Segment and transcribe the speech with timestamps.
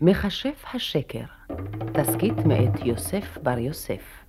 [0.00, 1.24] מכשף השקר,
[1.92, 4.24] תסכית מאת יוסף בר יוסף.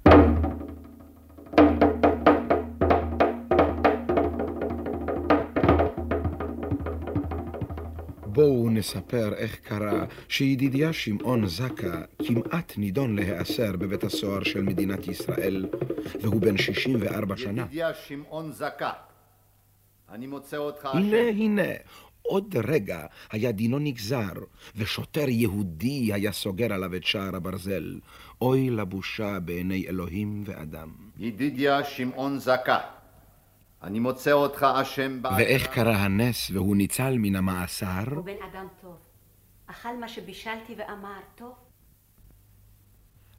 [8.25, 15.65] בואו נספר איך קרה שידידיה שמעון זקה כמעט נידון להיאסר בבית הסוהר של מדינת ישראל,
[16.21, 17.61] והוא בן 64 שנה.
[17.61, 18.91] ידידיה שמעון זקה,
[20.09, 21.18] אני מוצא אותך הנה.
[21.18, 21.71] הנה,
[22.28, 24.34] עוד רגע היה דינו נגזר,
[24.75, 28.00] ושוטר יהודי היה סוגר עליו את שער הברזל.
[28.42, 30.89] אוי לבושה בעיני אלוהים ואדם.
[31.18, 32.80] ידידיה שמעון זקה,
[33.84, 35.50] אני מוצא אותך אשם בעבירה.
[35.50, 38.03] ואיך קרה הנס והוא ניצל מן המאסר?
[38.16, 38.95] הוא בן אדם טוב.
[39.67, 41.53] אכל מה שבישלתי ואמר, טוב.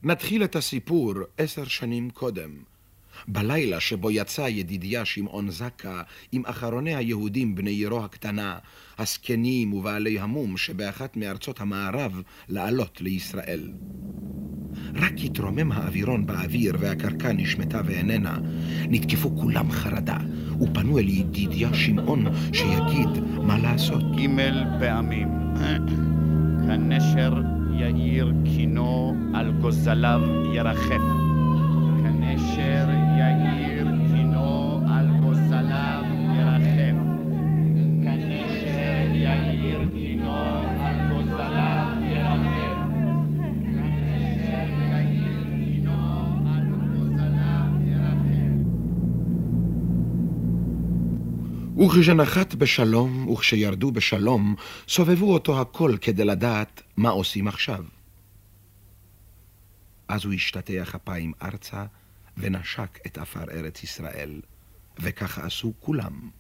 [0.03, 2.51] נתחיל את הסיפור עשר שנים קודם.
[3.29, 8.59] בלילה שבו יצא ידידיה שמעון זקה עם אחרוני היהודים בני עירו הקטנה,
[8.99, 13.71] הזקנים ובעלי המום שבאחת מארצות המערב לעלות לישראל.
[14.95, 18.39] רק התרומם האווירון באוויר והקרקע נשמטה ואיננה,
[18.89, 20.19] נתקפו כולם חרדה,
[20.61, 24.03] ופנו אל ידידיה שמעון שיגיד מה לעשות.
[24.17, 24.29] ג'
[24.81, 25.29] פעמים.
[26.67, 27.35] כנשר
[27.79, 30.21] יאיר קינו על גוזליו
[30.55, 31.03] ירחף.
[32.03, 32.98] כנשר
[51.79, 54.55] וכשנחת בשלום וכשירדו בשלום,
[54.89, 57.85] סובבו אותו הכל כדי לדעת מה עושים עכשיו.
[60.09, 61.85] אז הוא השתטח אפיים ארצה
[62.37, 64.41] ונשק את עפר ארץ ישראל,
[64.99, 66.31] וככה עשו כולם.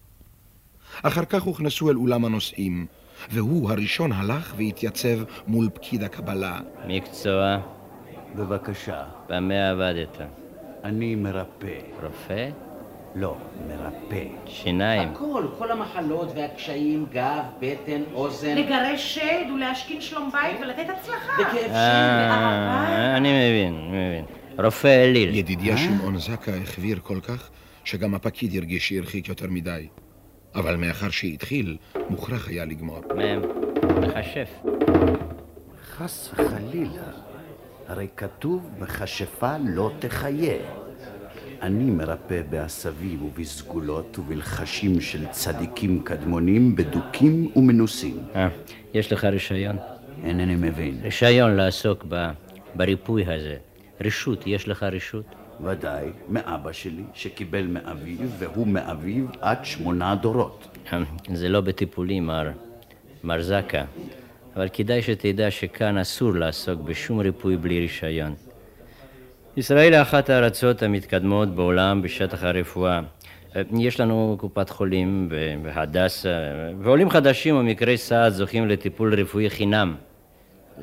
[1.02, 2.86] אחר כך הוכנסו אל אולם הנוסעים,
[3.30, 6.60] והוא הראשון הלך והתייצב מול פקיד הקבלה.
[6.86, 7.56] מקצוע,
[8.36, 10.18] בבקשה, במה עבדת?
[10.84, 11.80] אני מרפא.
[12.02, 12.67] רופא?
[13.14, 13.36] לא,
[13.68, 14.24] מרפא.
[14.46, 15.08] שיניים.
[15.08, 21.32] הכל, כל המחלות והקשיים, גב, בטן, אוזן, לגרש שד ולהשכין שלום בית ולתת הצלחה.
[21.40, 23.16] בכאב שין, אה, באהבה.
[23.16, 24.24] אני מבין, מבין.
[24.64, 25.34] רופא אליל.
[25.34, 27.50] ידידיה שמעון זקה החביר כל כך,
[27.84, 29.88] שגם הפקיד הרגיש שהרחיק יותר מדי.
[30.54, 31.76] אבל מאחר שהתחיל,
[32.10, 33.00] מוכרח היה לגמור.
[33.16, 33.42] מהם,
[34.02, 34.48] מכשף.
[35.96, 37.02] חס וחלילה,
[37.88, 40.77] הרי כתוב מכשפה לא תחיה.
[41.62, 48.18] אני מרפא בעשבים ובסגולות ובלחשים של צדיקים קדמונים, בדוקים ומנוסים.
[48.34, 48.48] אה,
[48.94, 49.76] יש לך רישיון?
[50.24, 50.98] אינני מבין.
[51.02, 52.30] רישיון לעסוק ב,
[52.74, 53.56] בריפוי הזה.
[54.00, 55.24] רשות, יש לך רשות?
[55.64, 60.78] ודאי, מאבא שלי, שקיבל מאביו, והוא מאביו עד שמונה דורות.
[60.92, 60.98] אה,
[61.34, 62.50] זה לא בטיפולים, מר,
[63.24, 63.84] מר זקה.
[64.56, 68.34] אבל כדאי שתדע שכאן אסור לעסוק בשום ריפוי בלי רישיון.
[69.58, 73.00] ישראל היא אחת הארצות המתקדמות בעולם בשטח הרפואה.
[73.56, 75.28] אה, יש לנו קופת חולים
[75.62, 76.28] והדסה,
[76.82, 79.96] ועולים חדשים ומקרי סעד זוכים לטיפול רפואי חינם.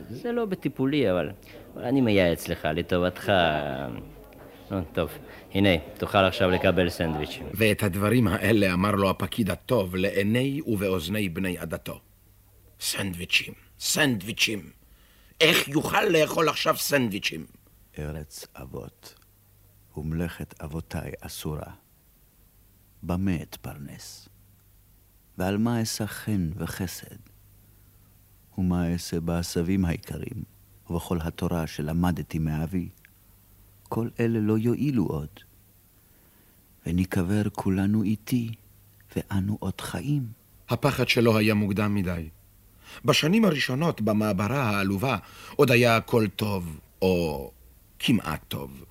[0.10, 1.30] זה לא בטיפולי, אבל,
[1.78, 3.32] אני מייעץ לך, לטובתך.
[4.72, 5.10] נו, טוב,
[5.54, 7.46] הנה, תוכל עכשיו לקבל סנדוויצ'ים.
[7.54, 12.00] ואת הדברים האלה אמר לו הפקיד הטוב לעיני ובאוזני בני עדתו.
[12.80, 14.60] סנדוויצ'ים, סנדוויצ'ים.
[15.42, 17.55] איך יוכל לאכול עכשיו סנדוויצ'ים?
[18.00, 19.16] ארץ אבות
[19.98, 21.74] ומלאכת אבותיי אסורה.
[23.04, 24.30] במה אתפרנס?
[25.38, 27.16] ועל מה אשא חן וחסד?
[28.58, 30.44] ומה אעשה בעשבים העיקרים,
[30.90, 32.90] ובכל התורה שלמדתי מאבי?
[33.84, 35.30] כל אלה לא יועילו עוד.
[36.86, 38.52] וניקבר כולנו איתי,
[39.16, 40.28] ואנו עוד חיים.
[40.70, 42.30] הפחד שלו היה מוקדם מדי.
[43.06, 45.18] בשנים הראשונות במעברה העלובה
[45.56, 47.52] עוד היה הכל טוב, או
[48.08, 48.86] כמעט טוב.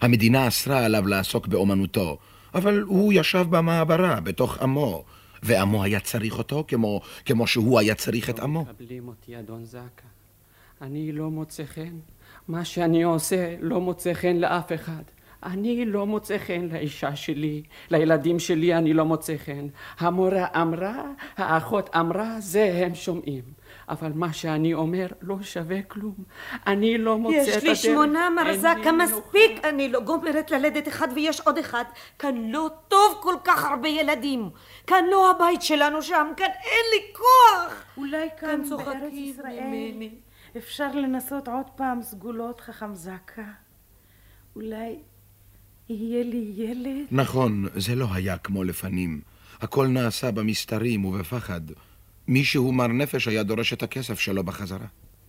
[0.00, 2.18] המדינה אסרה עליו לעסוק באומנותו,
[2.54, 5.04] אבל הוא ישב במעברה, בתוך עמו,
[5.42, 8.60] ועמו היה צריך אותו כמו, כמו שהוא היה צריך את עמו.
[8.60, 10.08] מקבלים אותי, אדון זקה.
[10.82, 11.96] אני לא מוצא חן.
[12.48, 15.02] מה שאני עושה לא מוצא חן לאף אחד.
[15.42, 19.66] אני לא מוצא חן לאישה שלי, לילדים שלי אני לא מוצא חן.
[19.98, 21.02] המורה אמרה,
[21.36, 23.42] האחות אמרה, זה הם שומעים.
[23.90, 26.14] אבל מה שאני אומר לא שווה כלום.
[26.66, 27.56] אני לא מוצא את הדרך.
[27.56, 28.92] יש לי שמונה מרזקה.
[28.92, 29.64] מספיק.
[29.64, 31.84] אני לא גומרת ללדת אחד ויש עוד אחד.
[32.18, 34.50] כאן לא טוב כל כך הרבה ילדים.
[34.86, 37.84] כאן לא הבית שלנו שם, כאן אין לי כוח.
[37.96, 40.10] אולי כאן כאן בארץ צוחקים ישראל ממני.
[40.56, 43.42] אפשר לנסות עוד פעם סגולות חכם זקה.
[44.56, 44.96] אולי
[45.88, 47.06] יהיה לי ילד?
[47.10, 49.20] נכון, זה לא היה כמו לפנים.
[49.60, 51.60] הכל נעשה במסתרים ובפחד.
[52.30, 54.86] מישהו מר נפש היה דורש את הכסף שלו בחזרה.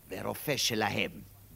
[0.09, 1.12] ורופא שלהם,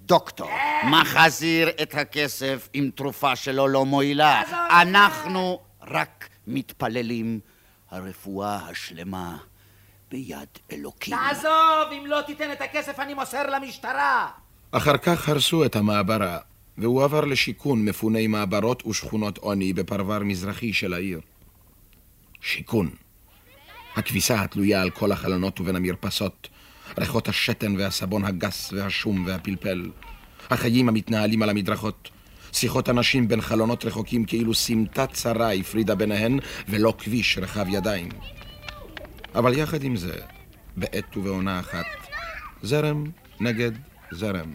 [0.05, 0.49] דוקטור,
[0.91, 4.41] מחזיר את הכסף עם תרופה שלו לא מועילה.
[4.81, 7.39] אנחנו רק מתפללים
[7.91, 9.37] הרפואה השלמה
[10.11, 11.17] ביד אלוקים.
[11.17, 14.29] תעזוב, אם לא תיתן את הכסף אני מוסר למשטרה.
[14.71, 16.39] אחר כך הרסו את המעברה,
[16.77, 21.19] והוא עבר לשיכון מפוני מעברות ושכונות עוני בפרבר מזרחי של העיר.
[22.41, 23.04] שיכון.
[23.95, 26.49] הכביסה התלויה על כל החלונות ובין המרפסות,
[26.99, 29.89] ריחות השתן והסבון הגס והשום והפלפל,
[30.49, 32.09] החיים המתנהלים על המדרכות,
[32.51, 36.39] שיחות אנשים בין חלונות רחוקים כאילו סמטה צרה הפרידה ביניהן
[36.69, 38.09] ולא כביש רחב ידיים.
[39.35, 40.15] אבל יחד עם זה,
[40.77, 41.85] בעת ובעונה אחת,
[42.63, 43.03] זרם
[43.39, 43.71] נגד
[44.11, 44.51] זרם.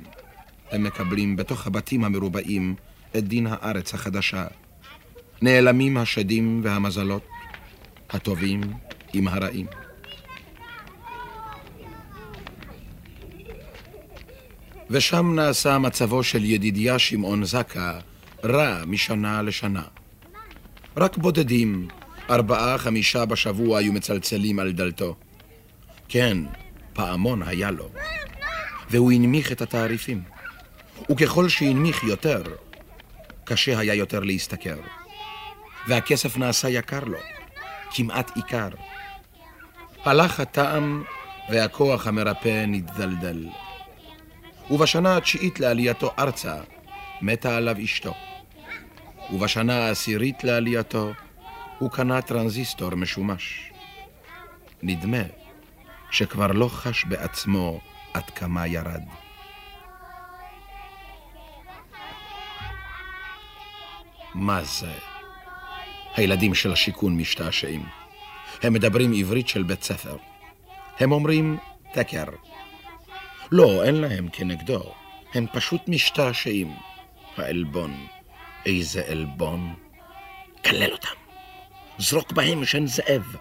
[0.70, 2.74] הם מקבלים בתוך הבתים המרובעים
[3.16, 4.46] את דין הארץ החדשה.
[5.42, 7.26] נעלמים השדים והמזלות,
[8.10, 8.60] הטובים
[9.12, 9.66] עם הרעים.
[14.90, 17.98] ושם נעשה מצבו של ידידיה שמעון זקה
[18.44, 19.82] רע משנה לשנה.
[20.96, 21.88] רק בודדים,
[22.30, 25.16] ארבעה, חמישה בשבוע היו מצלצלים על דלתו.
[26.08, 26.38] כן,
[26.92, 27.88] פעמון היה לו.
[28.90, 30.22] והוא הנמיך את התעריפים.
[31.10, 32.42] וככל שהנמיך יותר,
[33.44, 34.76] קשה היה יותר להשתכר.
[35.88, 37.18] והכסף נעשה יקר לו,
[37.90, 38.68] כמעט עיקר.
[40.04, 41.02] הלך הטעם
[41.50, 43.48] והכוח המרפא נתדלדל.
[44.70, 46.56] ובשנה התשיעית לעלייתו ארצה,
[47.22, 48.14] מתה עליו אשתו.
[49.32, 51.12] ובשנה העשירית לעלייתו,
[51.78, 53.72] הוא קנה טרנזיסטור משומש.
[54.82, 55.22] נדמה
[56.10, 57.80] שכבר לא חש בעצמו
[58.14, 59.02] עד כמה ירד.
[64.34, 64.92] מה זה?
[66.16, 67.99] הילדים של השיכון משתעשעים.
[68.62, 70.16] הם מדברים עברית של בית ספר.
[70.98, 71.58] הם אומרים
[71.92, 72.24] תקר.
[73.52, 74.94] לא, אין להם כנגדו.
[75.34, 76.72] הם פשוט משתעשעים.
[77.36, 78.06] העלבון.
[78.66, 79.74] איזה עלבון.
[80.64, 81.08] כלל אותם.
[81.98, 83.36] זרוק בהם שן זאב.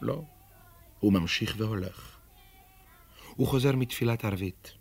[0.00, 0.22] לא,
[1.00, 2.16] הוא ממשיך והולך.
[3.36, 4.72] הוא חוזר מתפילת ערבית.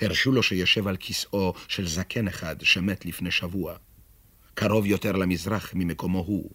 [0.00, 3.76] הרשו לו שיושב על כיסאו של זקן אחד שמת לפני שבוע,
[4.54, 6.50] קרוב יותר למזרח ממקומו הוא,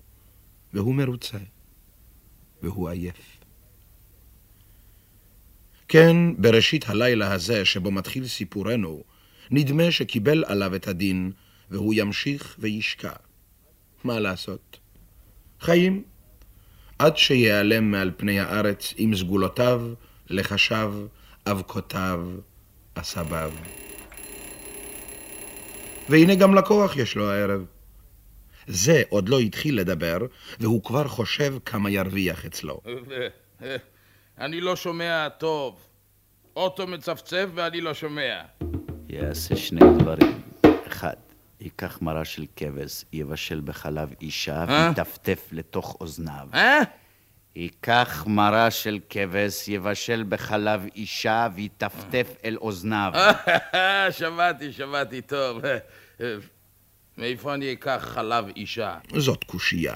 [0.73, 1.37] והוא מרוצה,
[2.63, 3.41] והוא עייף.
[5.87, 9.03] כן, בראשית הלילה הזה שבו מתחיל סיפורנו,
[9.51, 11.31] נדמה שקיבל עליו את הדין,
[11.69, 13.11] והוא ימשיך וישקע.
[14.03, 14.79] מה לעשות?
[15.59, 16.03] חיים,
[16.99, 19.81] עד שיעלם מעל פני הארץ עם סגולותיו,
[20.29, 20.93] לחשיו,
[21.45, 22.29] אבקותיו,
[22.95, 23.51] עשביו.
[26.09, 27.65] והנה גם לקוח יש לו הערב.
[28.71, 30.17] זה עוד לא התחיל לדבר,
[30.59, 32.81] והוא כבר חושב כמה ירוויח אצלו.
[34.39, 35.79] אני לא שומע טוב.
[36.55, 38.41] אוטו מצפצף ואני לא שומע.
[39.09, 40.41] יעשה שני דברים.
[40.87, 41.13] אחד,
[41.59, 44.87] ייקח מרה של כבש, יבשל בחלב אישה אה?
[44.89, 46.47] ויטפטף לתוך אוזניו.
[46.53, 46.79] אה?
[47.55, 53.11] ייקח מרה של כבש, יבשל בחלב אישה ויטפטף אל אוזניו.
[53.73, 55.61] אה, שמעתי, שמעתי טוב.
[57.17, 58.97] מאיפה אני אקח חלב אישה?
[59.17, 59.95] זאת קושייה.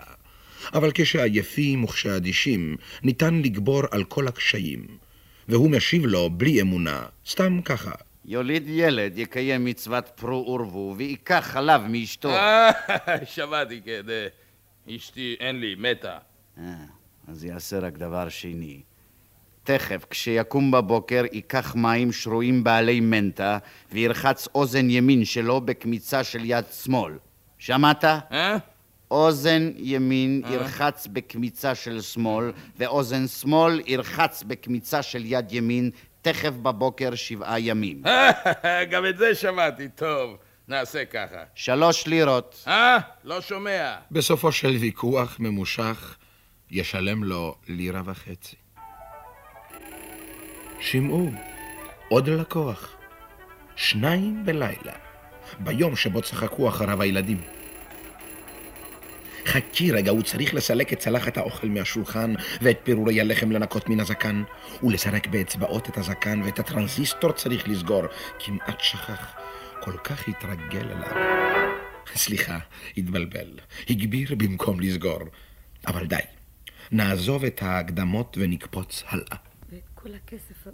[0.74, 4.88] אבל כשעייפים וכשאדישים, ניתן לגבור על כל הקשיים.
[5.48, 7.92] והוא משיב לו בלי אמונה, סתם ככה.
[8.26, 12.30] יוליד ילד, יקיים מצוות פרו ורבו, וייקח חלב מאשתו.
[12.30, 12.72] אה,
[13.26, 14.02] שמעתי, כן.
[14.10, 14.28] אה,
[14.96, 16.18] אשתי, אין לי, מתה.
[16.58, 16.64] אה,
[17.28, 18.82] אז יעשה רק דבר שני.
[19.66, 23.58] תכף, כשיקום בבוקר, ייקח מים שרויים בעלי מנטה,
[23.92, 27.14] וירחץ אוזן ימין שלו בקמיצה של יד שמאל.
[27.58, 28.04] שמעת?
[28.06, 28.58] אה?
[29.12, 30.54] אוזן ימין אה?
[30.54, 35.92] ירחץ בקמיצה של שמאל, ואוזן שמאל ירחץ בקמיצה של יד ימין,
[36.22, 38.04] תכף בבוקר שבעה ימים.
[38.92, 40.38] גם את זה שמעתי, טוב.
[40.68, 41.44] נעשה ככה.
[41.56, 42.64] שלוש לירות.
[42.68, 42.98] אה?
[43.24, 43.96] לא שומע.
[44.12, 46.18] בסופו של ויכוח ממושך,
[46.72, 48.65] ישלם לו לירה וחצי.
[50.80, 51.32] שמעו,
[52.10, 52.96] עוד לקוח.
[53.76, 54.94] שניים בלילה,
[55.60, 57.42] ביום שבו צחקו אחריו הילדים.
[59.46, 64.44] חכי רגע, הוא צריך לסלק את צלחת האוכל מהשולחן ואת פירורי הלחם לנקות מן הזקן,
[64.84, 68.04] ולסרק באצבעות את הזקן ואת הטרנזיסטור צריך לסגור.
[68.40, 69.34] כמעט שכח,
[69.82, 71.12] כל כך התרגל אליו.
[72.16, 72.58] סליחה,
[72.98, 73.48] התבלבל.
[73.90, 75.20] הגביר במקום לסגור.
[75.88, 76.16] אבל די,
[76.92, 79.38] נעזוב את ההקדמות ונקפוץ הלאה.
[80.06, 80.68] כל הכסף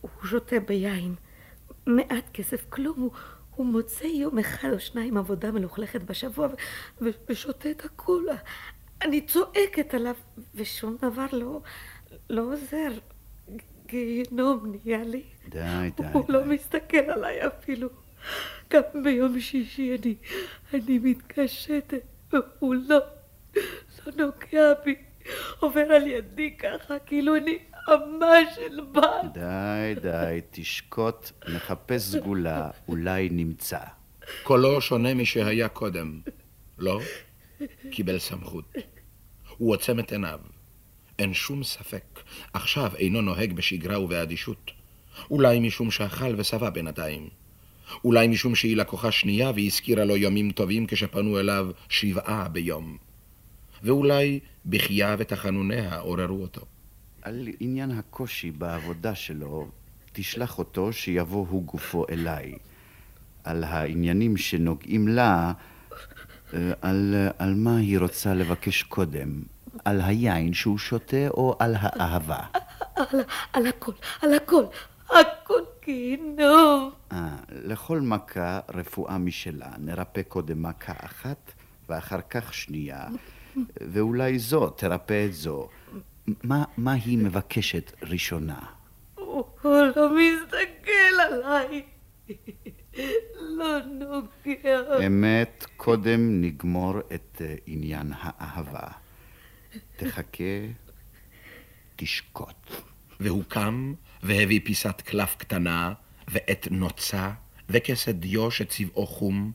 [0.00, 1.14] הוא שותה ביין.
[1.86, 3.00] מעט כסף, כלום.
[3.00, 3.10] הוא,
[3.56, 6.54] הוא מוצא יום אחד או שניים עבודה מלוכלכת בשבוע ו-
[7.04, 8.26] ו- ושותה את הכול.
[9.02, 10.14] אני צועקת עליו,
[10.54, 11.60] ושום דבר לא,
[12.30, 12.92] לא עוזר.
[13.86, 15.22] גיהנום נהיה לי.
[15.48, 15.58] די,
[15.96, 16.02] די.
[16.12, 17.88] הוא לא מסתכל עליי אפילו.
[18.70, 20.14] גם ביום שישי אני,
[20.74, 22.98] אני מתקשטת, והוא לא,
[24.06, 24.94] לא נוגע בי.
[25.60, 29.32] עובר על ידי ככה, כאילו אני אמה של בת.
[29.34, 33.78] די, די, תשקוט, נחפש סגולה, אולי נמצא.
[34.42, 36.20] קולו שונה משהיה קודם.
[36.78, 37.00] לא?
[37.90, 38.64] קיבל סמכות.
[39.58, 40.40] הוא עוצם את עיניו.
[41.18, 42.20] אין שום ספק,
[42.52, 44.70] עכשיו אינו נוהג בשגרה ובאדישות.
[45.30, 47.28] אולי משום שאכל ושבע בינתיים.
[48.04, 52.96] אולי משום שהיא לקוחה שנייה והזכירה לו ימים טובים כשפנו אליו שבעה ביום.
[53.82, 56.60] ואולי בחייה ותחנוניה עוררו אותו.
[57.22, 59.68] על עניין הקושי בעבודה שלו,
[60.12, 62.54] תשלח אותו שיבוא הוא גופו אליי.
[63.44, 65.52] על העניינים שנוגעים לה,
[66.54, 69.42] אה, על, על מה היא רוצה לבקש קודם,
[69.84, 72.40] על היין שהוא שותה או על האהבה?
[72.96, 73.20] על,
[73.52, 74.64] על הכל, על הכל,
[75.08, 76.90] הכל גיהנום.
[77.12, 79.70] אה, לכל מכה רפואה משלה.
[79.78, 81.52] נרפא קודם מכה אחת
[81.88, 83.06] ואחר כך שנייה,
[83.80, 85.68] ואולי זו תרפא את זו.
[86.26, 88.58] מה, מה היא מבקשת ראשונה?
[89.14, 91.82] הוא לא מסתכל עליי.
[93.40, 95.06] לא נוגע.
[95.06, 98.88] אמת, קודם נגמור את אה, עניין האהבה.
[99.96, 100.44] תחכה,
[101.96, 102.70] תשקוט.
[103.20, 105.92] והוא קם והביא פיסת קלף קטנה
[106.28, 107.30] ועת נוצה
[107.68, 109.52] וכסת דיו שצבעו חום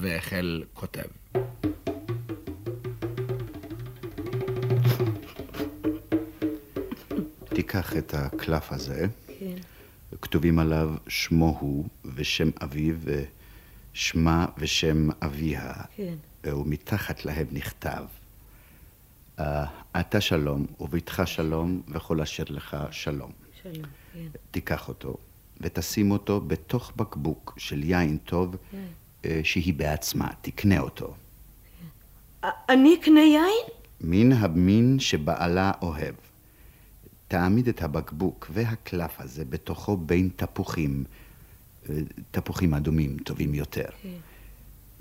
[0.00, 1.08] והחל כותב.
[7.68, 9.06] תיקח את הקלף הזה,
[9.40, 9.56] כן.
[10.22, 11.84] כתובים עליו שמו הוא
[12.14, 12.94] ושם אביו
[13.94, 16.14] ושמה ושם אביה, כן.
[16.44, 18.04] ומתחת להם נכתב
[19.38, 19.64] "אה,
[20.00, 23.30] אתה שלום וביתך שלום וכל אשר לך שלום.
[23.62, 23.84] שלום,
[24.14, 24.26] כן.
[24.50, 25.16] תיקח אותו
[25.60, 28.84] ותשים אותו בתוך בקבוק של יין טוב כן.
[29.24, 31.14] אה, שהיא בעצמה תקנה אותו.
[32.68, 33.66] אני אקנה יין?
[34.00, 36.14] מן המין שבעלה אוהב.
[37.28, 41.04] תעמיד את הבקבוק והקלף הזה בתוכו בין תפוחים,
[41.90, 41.94] אה,
[42.30, 43.88] תפוחים אדומים טובים יותר.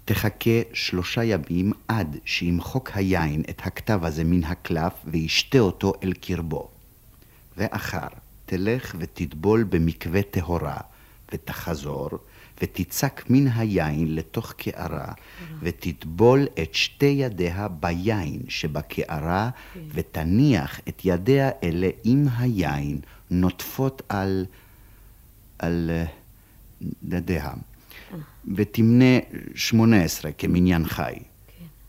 [0.05, 6.69] תחכה שלושה ימים עד שימחוק היין את הכתב הזה מן הקלף וישתה אותו אל קרבו.
[7.57, 8.07] ואחר
[8.45, 10.77] תלך ותטבול במקווה טהורה,
[11.33, 12.09] ותחזור,
[12.61, 15.11] ותצק מן היין לתוך קערה,
[15.61, 19.49] ותטבול את שתי ידיה ביין שבקערה,
[19.93, 22.99] ותניח את ידיה אלה עם היין
[23.31, 24.45] נוטפות על...
[25.59, 26.05] על אה,
[27.11, 27.51] ידיה.
[28.55, 29.19] ותמנה
[29.55, 31.15] שמונה עשרה כמניין חי.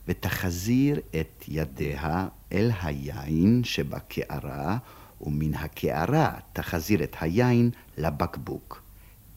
[0.09, 4.79] ותחזיר את ידיה אל היין שבקערה,
[5.21, 8.88] ומן הקערה תחזיר את היין לבקבוק.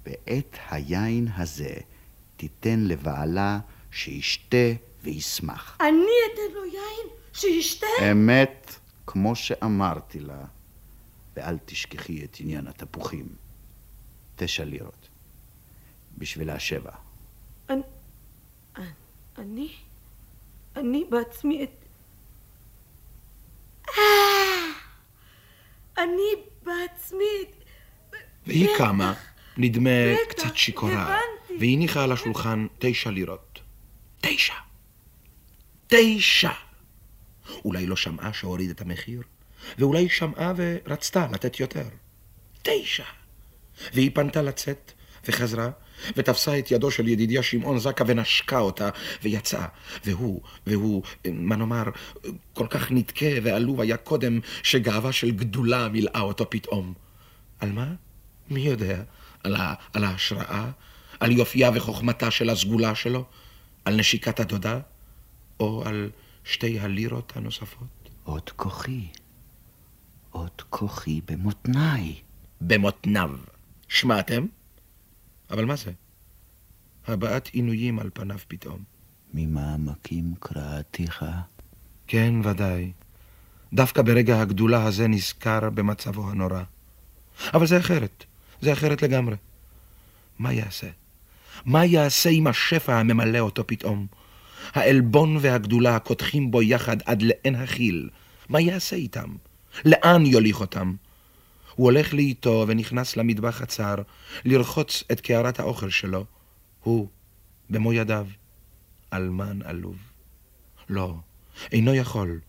[0.06, 1.74] ואת היין הזה
[2.38, 3.60] תיתן לבעלה
[3.92, 4.72] שישתה
[5.04, 5.78] וישמח.
[5.80, 7.88] אני אתן לו יין שישתה?
[8.12, 8.76] אמת,
[9.08, 10.46] כמו שאמרתי לה,
[11.36, 13.28] ואל תשכחי את עניין התפוחים.
[14.36, 15.10] תשע לירות.
[16.18, 16.92] בשבילה שבע.
[17.70, 17.82] אני...
[19.38, 19.72] אני?
[20.76, 21.86] אני בעצמי את...
[23.90, 24.72] אה!
[25.98, 26.32] אני
[26.64, 27.56] בעצמי את...
[28.48, 29.14] והיא קמה,
[29.62, 29.90] נדמה
[30.30, 31.58] קצת שיכורה, הבנתי.
[31.60, 33.60] והניחה על השולחן תשע לירות.
[34.22, 34.54] תשע.
[35.88, 36.52] תשע!
[37.66, 39.22] אולי לא שמעה שהוריד את המחיר,
[39.78, 41.84] ואולי שמעה ורצתה לתת יותר.
[42.62, 43.04] תשע!
[43.94, 44.92] והיא פנתה לצאת,
[45.28, 45.70] וחזרה,
[46.18, 48.90] ותפסה את ידו של ידידיה שמעון זקה ונשקה אותה,
[49.24, 49.68] ויצאה.
[50.06, 51.84] והוא, והוא, מה נאמר,
[52.54, 56.94] כל כך נדכה ועלוב היה קודם, שגאווה של גדולה מילאה אותו פתאום.
[57.60, 57.94] על מה?
[58.50, 59.04] מי יודע?
[59.44, 60.72] על, ה, על ההשראה?
[61.20, 63.26] על יופייה וחוכמתה של הסגולה שלו?
[63.86, 64.80] על נשיקת הדודה?
[65.60, 66.10] או על
[66.44, 68.10] שתי הלירות הנוספות?
[68.24, 69.08] עוד כוחי.
[70.32, 72.16] עוד כוחי במותניי.
[72.62, 73.32] במותניו.
[73.88, 74.46] שמעתם?
[75.50, 75.92] אבל מה זה?
[77.08, 78.84] הבעת עינויים על פניו פתאום.
[79.34, 81.26] ממעמקים קראתיך.
[82.08, 82.92] כן, ודאי.
[83.74, 86.64] דווקא ברגע הגדולה הזה נזכר במצבו הנורא.
[87.54, 88.26] אבל זה אחרת,
[88.62, 89.36] זה אחרת לגמרי.
[90.40, 90.88] מה יעשה?
[91.66, 94.08] מה יעשה עם השפע הממלא אותו פתאום?
[94.74, 98.10] העלבון והגדולה הקודחים בו יחד עד לאין הכיל.
[98.50, 99.36] מה יעשה איתם?
[99.86, 100.96] לאן יוליך אותם?
[101.76, 103.96] הוא הולך לאיתו ונכנס למטבח הצר,
[104.46, 106.26] לרחוץ את קערת האוכל שלו.
[106.84, 107.08] הוא,
[107.70, 108.28] במו ידיו,
[109.14, 109.96] אלמן עלוב.
[110.90, 111.16] לא,
[111.72, 112.40] אינו יכול.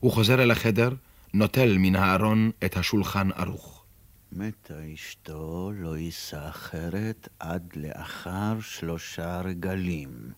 [0.00, 0.90] הוא חוזר אל החדר,
[1.34, 3.79] נוטל מן הארון את השולחן ערוך.
[4.32, 10.32] מתה אשתו לא יישא אחרת עד לאחר שלושה רגלים,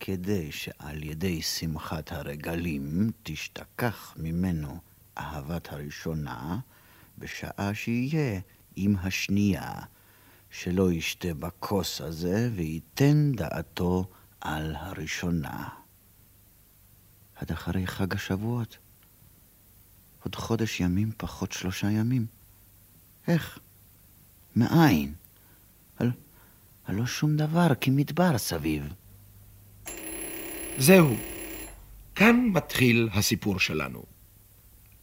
[0.00, 4.80] כדי שעל ידי שמחת הרגלים תשתכח ממנו
[5.18, 6.58] אהבת הראשונה,
[7.18, 8.40] בשעה שיהיה
[8.76, 9.72] עם השנייה,
[10.50, 14.10] שלא ישתה בכוס הזה וייתן דעתו
[14.40, 15.68] על הראשונה.
[17.34, 18.78] עד אחרי חג השבועות.
[20.22, 22.26] עוד חודש ימים פחות שלושה ימים.
[23.28, 23.58] איך?
[24.56, 25.14] מאין?
[26.86, 28.92] הלא שום דבר כמדבר סביב.
[30.78, 31.16] זהו,
[32.14, 34.02] כאן מתחיל הסיפור שלנו.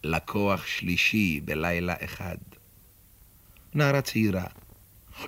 [0.04, 2.38] לקוח שלישי בלילה אחד.
[3.74, 4.46] נערה צעירה.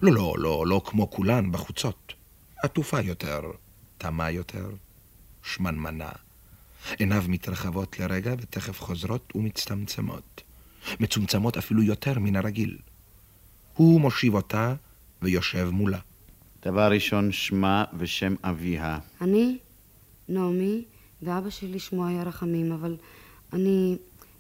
[0.02, 2.14] לא, לא, לא, לא כמו כולן בחוצות.
[2.64, 3.42] עטופה יותר,
[3.98, 4.70] תמה יותר,
[5.44, 6.12] שמנמנה.
[6.98, 10.42] עיניו מתרחבות לרגע ותכף חוזרות ומצטמצמות.
[11.00, 12.78] מצומצמות אפילו יותר מן הרגיל.
[13.74, 14.76] הוא מושיב אותה
[15.22, 16.00] ויושב מולה.
[16.66, 19.00] דבר ראשון, שמה ושם אביה.
[19.22, 19.58] אני,
[20.30, 20.84] נעמי,
[21.22, 22.96] ואבא שלי שמו היה רחמים, אבל
[23.54, 23.96] אני,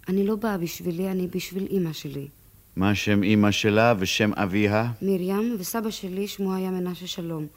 [0.08, 2.28] אני לא באה בשבילי, אני בשביל אימא שלי.
[2.76, 4.92] מה שם אימא שלה ושם אביה?
[5.02, 7.48] מרים, וסבא שלי שמו היה מנשה שלום.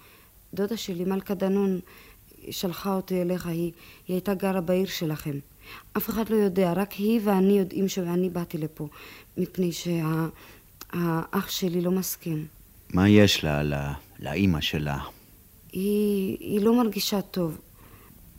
[0.55, 1.81] דודה שלי, מלכה דנון,
[2.51, 3.73] שלחה אותי אליך, היא,
[4.09, 5.39] היא הייתה גרה בעיר שלכם.
[5.97, 8.89] אף אחד לא יודע, רק היא ואני יודעים שאני באתי לפה,
[9.37, 12.47] מפני שהאח שלי לא מסכים.
[12.95, 14.99] מה יש לה, לה לאימא שלה?
[15.73, 17.59] היא, היא לא מרגישה טוב.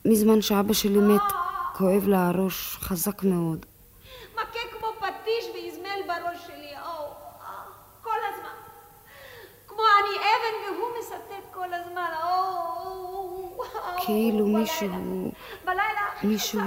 [0.06, 1.22] מזמן שאבא שלי מת,
[1.78, 3.66] כואב לה הראש חזק מאוד.
[4.34, 7.14] מכה כמו פטיש ואזמל בראש שלי, או,
[8.02, 8.58] כל הזמן.
[9.68, 13.64] כמו אני אבן והוא מסתת כל הזמן, או,
[14.06, 15.32] כאילו מישהו,
[16.24, 16.62] מישהו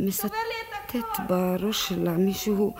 [0.00, 0.32] מסתת
[1.28, 2.74] בראש שלה, מישהו,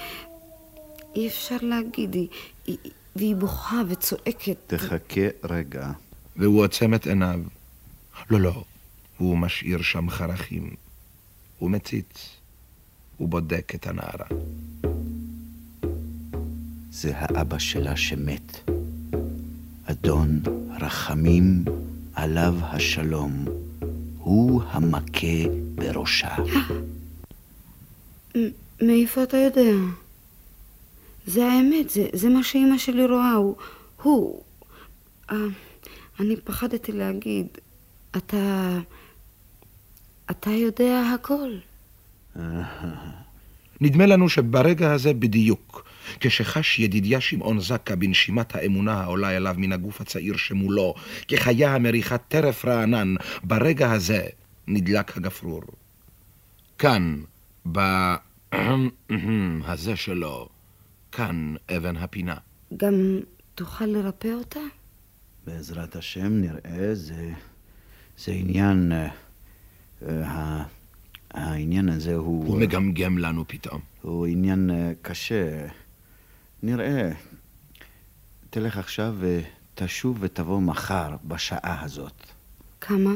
[1.15, 2.29] אי אפשר להגיד, היא,
[2.67, 2.79] היא,
[3.17, 4.57] והיא בוכה וצועקת.
[4.67, 5.91] תחכה רגע.
[6.37, 7.41] והוא עוצם את עיניו.
[8.31, 8.65] לא, לא,
[9.19, 10.71] הוא משאיר שם חרכים.
[11.59, 12.37] הוא מציץ.
[13.17, 14.27] הוא בודק את הנערה.
[16.91, 18.71] זה האבא שלה שמת.
[19.85, 20.43] אדון
[20.81, 21.65] רחמים
[22.15, 23.45] עליו השלום.
[24.19, 26.35] הוא המכה בראשה.
[28.83, 29.71] מאיפה אתה יודע?
[31.27, 33.57] זה האמת, זה, זה מה שאימא שלי רואה, הוא...
[34.03, 34.43] הוא...
[35.31, 35.37] אה,
[36.21, 37.47] אני פחדתי להגיד,
[38.17, 38.79] אתה...
[40.31, 41.51] אתה יודע הכל.
[43.81, 45.89] נדמה לנו שברגע הזה בדיוק,
[46.21, 50.95] כשחש ידידיה שמעון זקה בנשימת האמונה העולה אליו מן הגוף הצעיר שמולו,
[51.29, 54.27] כחיה המריחה טרף רענן, ברגע הזה
[54.67, 55.63] נדלק הגפרור.
[56.79, 57.17] כאן.
[59.65, 60.49] הזה שלו,
[61.13, 62.37] כאן אבן הפינה.
[62.77, 62.95] גם
[63.55, 64.61] תוכל לרפא אותה?
[65.47, 67.33] בעזרת השם נראה, זה,
[68.19, 68.93] זה עניין...
[70.03, 70.07] Uh,
[71.31, 72.47] העניין הזה הוא...
[72.47, 73.81] הוא מגמגם לנו פתאום.
[74.03, 75.67] הוא עניין uh, קשה.
[76.63, 77.11] נראה.
[78.51, 82.23] תלך עכשיו ותשוב ותבוא מחר בשעה הזאת.
[82.81, 83.11] כמה?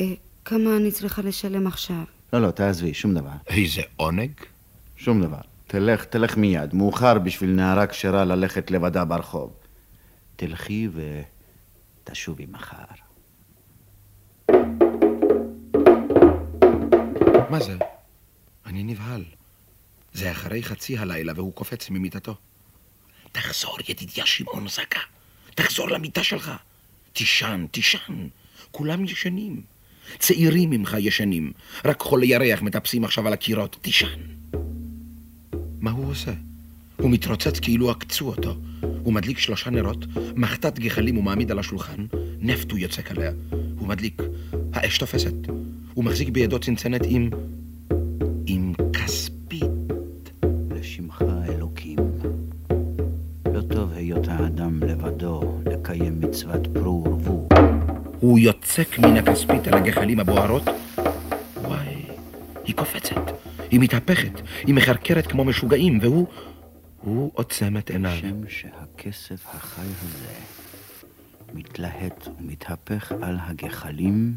[0.00, 2.04] אה, כמה אני צריכה לשלם עכשיו?
[2.32, 3.30] לא, לא, תעזבי, שום דבר.
[3.46, 4.30] איזה עונג?
[4.96, 5.40] שום דבר.
[5.66, 6.74] תלך, תלך מיד.
[6.74, 9.52] מאוחר בשביל נערה כשרה ללכת לבדה ברחוב.
[10.36, 10.88] תלכי
[12.04, 12.76] ותשובי מחר.
[17.50, 17.76] מה זה?
[18.66, 19.24] אני נבהל.
[20.12, 22.34] זה אחרי חצי הלילה והוא קופץ ממיטתו.
[23.32, 25.00] תחזור, ידידיה שמעון זקה.
[25.54, 26.52] תחזור למיטה שלך.
[27.12, 28.28] תישן, תישן.
[28.70, 29.62] כולם ישנים.
[30.18, 31.52] צעירים ממך ישנים.
[31.84, 33.76] רק חולי ירח מטפסים עכשיו על הקירות.
[33.82, 34.20] תישן.
[35.80, 36.32] מה הוא עושה?
[36.96, 38.54] הוא מתרוצץ כאילו עקצו אותו.
[39.02, 40.04] הוא מדליק שלושה נרות,
[40.36, 42.06] מחטת גחלים הוא מעמיד על השולחן,
[42.40, 43.30] נפט הוא יוצק עליה.
[43.78, 44.22] הוא מדליק,
[44.72, 45.34] האש תופסת.
[45.94, 47.30] הוא מחזיק בידו צנצנת עם...
[58.40, 60.62] הוא יוצק מן הכספית על הגחלים הבוערות.
[61.56, 62.02] וואי,
[62.64, 63.20] היא קופצת,
[63.70, 66.26] היא מתהפכת, היא מחרקרת כמו משוגעים, והוא...
[67.00, 68.10] הוא עוצם את עיניו.
[68.12, 70.34] כשם שהכסף החי הזה
[71.54, 74.36] מתלהט ומתהפך על הגחלים,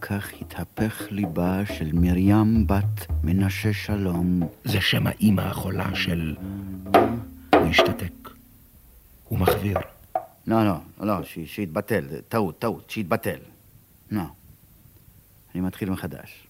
[0.00, 4.48] כך התהפך ליבה של מרים בת מנשה שלום.
[4.64, 6.34] זה שם האימא החולה של...
[7.54, 8.30] הוא השתתק.
[9.28, 9.78] הוא מחוויר.
[10.46, 11.14] לא, לא, לא,
[11.46, 12.04] שיתבטל.
[12.28, 13.38] טעות, טעות, שיתבטל.
[14.10, 14.22] לא.
[15.54, 16.46] אני מתחיל מחדש.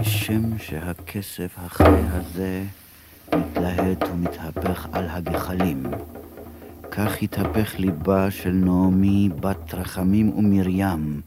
[0.00, 2.64] כשם שהכסף החי הזה
[3.34, 5.82] מתלהט ומתהפך על הגחלים.
[6.90, 11.20] כך התהפך ליבה של נעמי בת רחמים ומרים,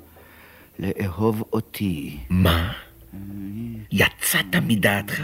[0.80, 2.20] לאהוב אותי.
[2.30, 2.72] מה?
[3.92, 5.24] יצאת מדעתך?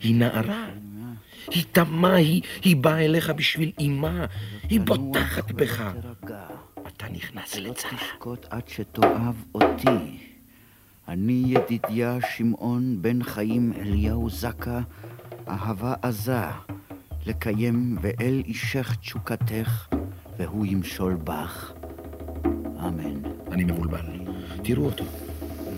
[0.00, 0.66] היא נערה.
[1.50, 4.24] היא תמה, היא, היא באה אליך בשביל אמה,
[4.68, 5.82] היא בוטחת בך.
[6.86, 7.90] אתה נכנס לצרה.
[7.90, 10.18] תשקוט עד שתאהב אותי.
[11.08, 14.80] אני ידידיה שמעון בן חיים אליהו זקה,
[15.48, 16.44] אהבה עזה,
[17.26, 19.88] לקיים ואל אישך תשוקתך,
[20.38, 21.72] והוא ימשול בך.
[22.86, 23.20] אמן.
[23.52, 24.06] אני מבולבל.
[24.62, 25.04] תראו אותו.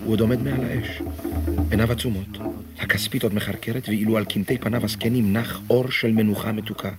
[0.05, 1.03] הוא עוד עומד מעל האש.
[1.71, 2.29] עיניו עצומות,
[2.79, 6.91] הכספית עוד מחרקרת, ואילו על קמטי פניו הזקנים נח אור של מנוחה מתוקה.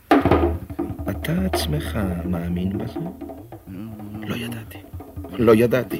[1.09, 2.99] אתה עצמך מאמין בזה?
[4.27, 4.77] לא ידעתי.
[5.39, 5.99] לא ידעתי.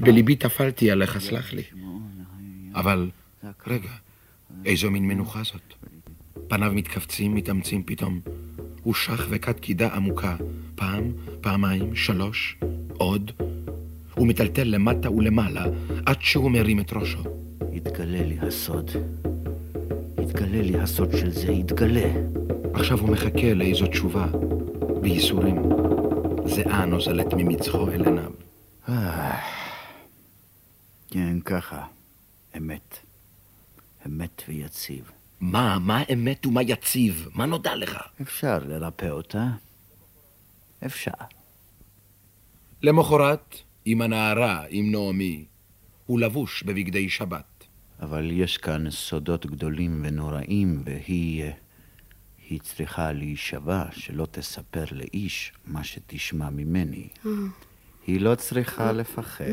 [0.00, 1.62] בליבי טפלתי עליך, סלח לי.
[2.74, 3.10] אבל,
[3.66, 3.90] רגע,
[4.64, 5.74] איזו מין מנוחה זאת?
[6.48, 8.20] פניו מתכווצים, מתאמצים פתאום.
[8.82, 10.36] הוא שח וכת קידה עמוקה.
[10.74, 12.56] פעם, פעמיים, שלוש,
[12.98, 13.32] עוד.
[14.16, 15.64] הוא מטלטל למטה ולמעלה,
[16.06, 17.22] עד שהוא מרים את ראשו.
[17.72, 18.90] יתגלה לי הסוד.
[20.22, 22.10] יתגלה לי הסוד של זה, יתגלה.
[22.74, 24.26] עכשיו הוא מחכה לאיזו תשובה,
[25.00, 25.62] בייסורים.
[26.46, 28.30] זיעה נוזלת ממצחו אל עיניו.
[28.88, 29.40] אה,
[31.10, 31.86] כן, ככה.
[32.56, 32.98] אמת.
[34.06, 35.10] אמת ויציב.
[35.40, 37.28] מה, מה אמת ומה יציב?
[37.34, 37.98] מה נודע לך?
[38.22, 39.46] אפשר לרפא אותה.
[40.86, 41.12] אפשר.
[42.82, 43.54] למחרת,
[43.88, 45.44] עם הנערה, עם נעמי,
[46.06, 47.64] הוא לבוש בבגדי שבת.
[48.00, 51.44] אבל יש כאן סודות גדולים ונוראים, והיא...
[52.48, 57.08] היא צריכה להישבע שלא תספר לאיש מה שתשמע ממני.
[58.06, 59.44] היא לא צריכה לפחד.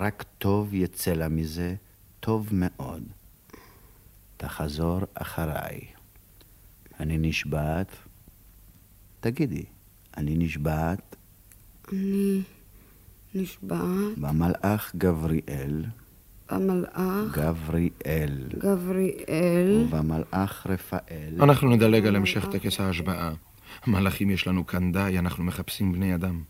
[0.00, 1.74] רק טוב יצא לה מזה,
[2.20, 3.02] טוב מאוד.
[4.36, 5.80] תחזור אחריי.
[7.00, 7.96] אני נשבעת?
[9.20, 9.64] תגידי,
[10.16, 11.16] אני נשבעת?
[11.92, 12.42] אני
[13.34, 15.84] נשבעת במלאך גבריאל,
[16.52, 21.42] במלאך גבריאל, גבריאל ובמלאך רפאל.
[21.42, 23.32] אנחנו נדלג על המשך טקס ההשבעה.
[23.86, 26.42] מלאכים יש לנו כאן די, אנחנו מחפשים בני אדם.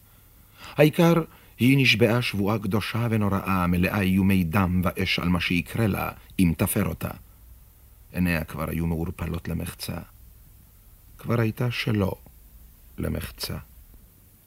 [0.77, 1.14] העיקר,
[1.59, 6.85] היא נשבעה שבועה קדושה ונוראה, מלאה איומי דם ואש על מה שיקרה לה, אם תפר
[6.88, 7.11] אותה.
[8.12, 9.99] עיניה כבר היו מעורפלות למחצה.
[11.19, 12.12] כבר הייתה שלו
[12.99, 13.57] למחצה.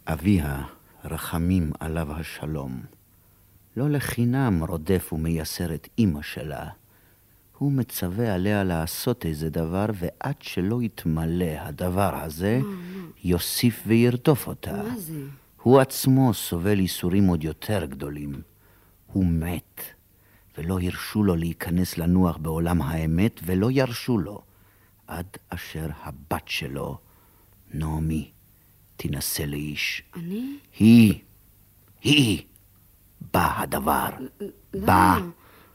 [0.07, 0.63] אביה,
[1.05, 2.81] רחמים עליו השלום.
[3.77, 6.69] לא לחינם רודף ומייסר את אמא שלה.
[7.57, 12.59] הוא מצווה עליה לעשות איזה דבר, ועד שלא יתמלא הדבר הזה,
[13.23, 14.83] יוסיף וירדוף אותה.
[14.83, 15.23] מה זה?
[15.61, 18.41] הוא עצמו סובל ייסורים עוד יותר גדולים.
[19.13, 19.81] הוא מת,
[20.57, 24.41] ולא הרשו לו להיכנס לנוח בעולם האמת, ולא ירשו לו,
[25.07, 26.97] עד אשר הבת שלו,
[27.73, 28.31] נעמי,
[29.01, 30.03] תינשא לאיש.
[30.15, 30.57] אני?
[30.79, 31.19] היא,
[32.01, 32.41] היא,
[33.33, 34.09] בא הדבר.
[34.73, 35.19] בא.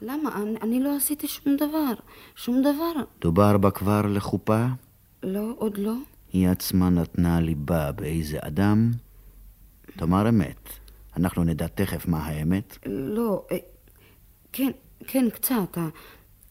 [0.02, 0.42] למה?
[0.42, 1.92] אני, אני לא עשיתי שום דבר.
[2.36, 3.02] שום דבר.
[3.20, 4.66] דובר בה כבר לחופה?
[5.22, 5.94] לא, עוד לא.
[6.32, 8.90] היא עצמה נתנה ליבה באיזה אדם?
[9.96, 10.68] תאמר אמת.
[11.16, 12.78] אנחנו נדע תכף מה האמת.
[12.86, 13.56] לא, אה,
[14.52, 14.70] כן,
[15.06, 15.78] כן, קצת.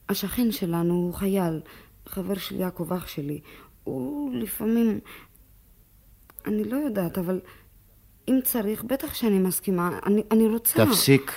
[0.10, 1.62] השכן שלנו הוא חייל,
[2.06, 3.40] חבר של יעקב אח שלי.
[3.84, 5.00] הוא לפעמים...
[6.48, 7.40] אני לא יודעת, אבל
[8.28, 10.00] אם צריך, בטח שאני מסכימה.
[10.06, 10.86] אני, אני רוצה...
[10.86, 11.32] תפסיק.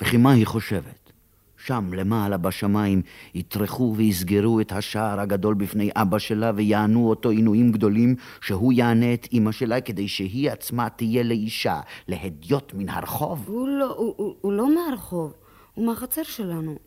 [0.00, 1.12] וכי מה היא חושבת?
[1.56, 3.02] שם, למעלה בשמיים,
[3.34, 9.28] יטרחו ויסגרו את השער הגדול בפני אבא שלה ויענו אותו עינויים גדולים, שהוא יענה את
[9.32, 13.44] אמא שלה כדי שהיא עצמה תהיה לאישה, להדיוט מן הרחוב.
[13.48, 15.34] הוא לא, הוא, הוא, הוא לא מהרחוב,
[15.74, 16.78] הוא מהחצר שלנו.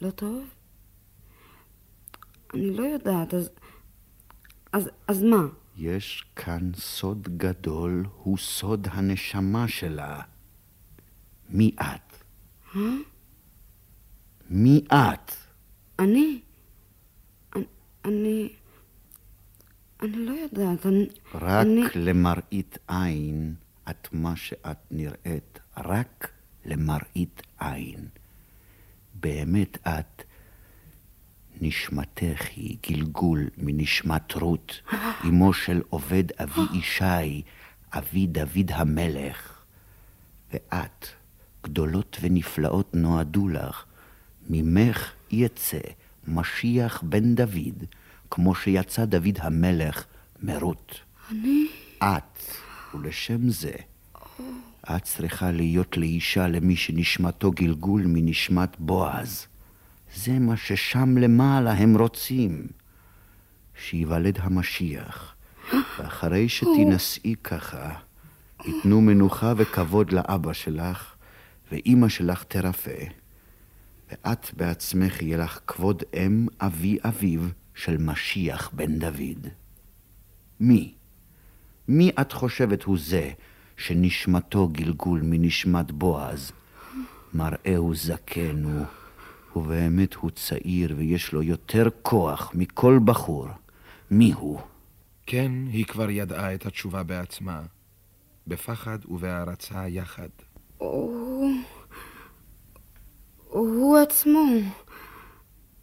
[0.00, 0.44] לא טוב?
[2.54, 3.50] אני לא יודעת, אז...
[4.72, 5.46] אז, אז מה?
[5.78, 10.20] יש כאן סוד גדול, הוא סוד הנשמה שלה.
[11.48, 12.22] מי את?
[12.76, 12.80] אה?
[14.50, 15.32] מי את?
[15.98, 16.40] אני?
[17.56, 17.64] אני...
[18.04, 18.48] אני,
[20.02, 21.08] אני לא יודעת, אני...
[21.34, 21.82] רק אני...
[21.94, 23.54] למראית עין
[23.90, 26.30] את מה שאת נראית, רק
[26.64, 28.08] למראית עין.
[29.14, 30.22] באמת את,
[31.60, 34.80] נשמתך היא גלגול מנשמת רות,
[35.24, 37.42] אמו של עובד אבי ישי,
[37.92, 39.58] אבי דוד המלך.
[40.52, 41.06] ואת,
[41.64, 43.84] גדולות ונפלאות נועדו לך,
[44.50, 45.78] ממך יצא
[46.28, 47.84] משיח בן דוד,
[48.30, 50.04] כמו שיצא דוד המלך
[50.42, 51.00] מרות.
[51.30, 51.66] אני?
[51.98, 52.42] את,
[52.94, 53.72] ולשם זה,
[54.96, 59.46] את צריכה להיות לאישה למי שנשמתו גלגול מנשמת בועז,
[60.14, 62.66] זה מה ששם למעלה הם רוצים.
[63.78, 65.34] שייוולד המשיח,
[65.98, 67.94] ואחרי שתינשאי ככה,
[68.64, 71.14] ייתנו מנוחה וכבוד לאבא שלך,
[71.72, 73.04] ואימא שלך תרפא,
[74.10, 77.40] ואת בעצמך יהיה לך כבוד אם אבי אביו
[77.74, 79.46] של משיח בן דוד.
[80.60, 80.94] מי?
[81.88, 83.30] מי את חושבת הוא זה
[83.76, 86.52] שנשמתו גלגול מנשמת בועז?
[87.34, 88.84] מראהו זקן הוא,
[89.58, 93.46] ובאמת הוא צעיר ויש לו יותר כוח מכל בחור.
[94.10, 94.60] מי הוא?
[95.26, 97.62] כן, היא כבר ידעה את התשובה בעצמה,
[98.46, 100.28] בפחד ובהערצה יחד.
[100.78, 101.52] הוא...
[103.48, 104.46] הוא עצמו.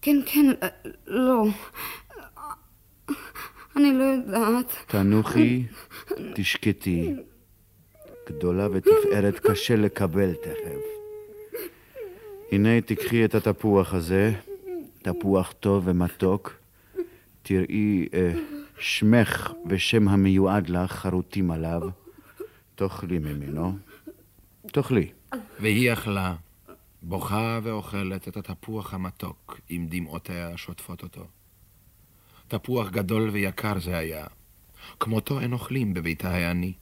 [0.01, 0.45] כן, כן,
[1.07, 1.45] לא.
[3.75, 4.75] אני לא יודעת.
[4.87, 5.65] תנוחי,
[6.35, 7.15] תשקטי.
[8.29, 10.94] גדולה ותפארת קשה לקבל תכף.
[12.51, 14.33] הנה תיקחי את התפוח הזה,
[15.01, 16.53] תפוח טוב ומתוק.
[17.41, 18.33] תראי אה,
[18.79, 21.81] שמך ושם המיועד לך חרוטים עליו.
[22.75, 23.77] תאכלי ממנו.
[24.67, 25.11] תאכלי.
[25.59, 26.35] והיא אכלה,
[27.01, 31.27] בוכה ואוכלת את התפוח המתוק עם דמעותיה שוטפות אותו.
[32.47, 34.25] תפוח גדול ויקר זה היה.
[34.99, 36.73] כמותו אין אוכלים בביתה העני.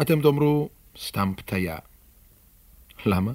[0.00, 1.76] אתם תאמרו, סתם פתיה.
[3.06, 3.32] למה?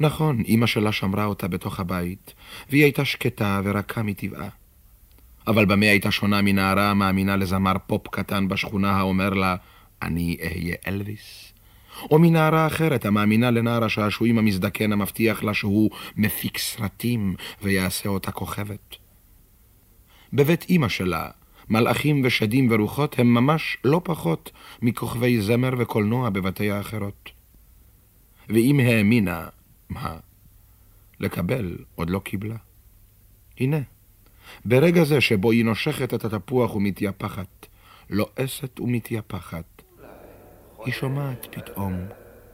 [0.00, 2.34] נכון, אמא שלה שמרה אותה בתוך הבית,
[2.70, 4.48] והיא הייתה שקטה ורכה מטבעה.
[5.46, 9.56] אבל במה הייתה שונה מנערה המאמינה לזמר פופ קטן בשכונה האומר לה,
[10.02, 11.52] אני אהיה אלוויס?
[12.10, 18.96] או מנערה אחרת המאמינה לנער השעשועים המזדקן המבטיח לה שהוא מפיק סרטים ויעשה אותה כוכבת.
[20.32, 21.28] בבית אמא שלה,
[21.68, 24.50] מלאכים ושדים ורוחות הם ממש לא פחות
[24.82, 27.30] מכוכבי זמר וקולנוע בבתי האחרות.
[28.48, 29.46] ואם האמינה,
[29.94, 30.16] מה?
[31.20, 32.56] לקבל עוד לא קיבלה.
[33.60, 33.80] הנה,
[34.64, 37.66] ברגע זה שבו היא נושכת את התפוח ומתייפחת,
[38.10, 39.82] לועסת ומתייפחת,
[40.84, 41.94] היא שומעת פתאום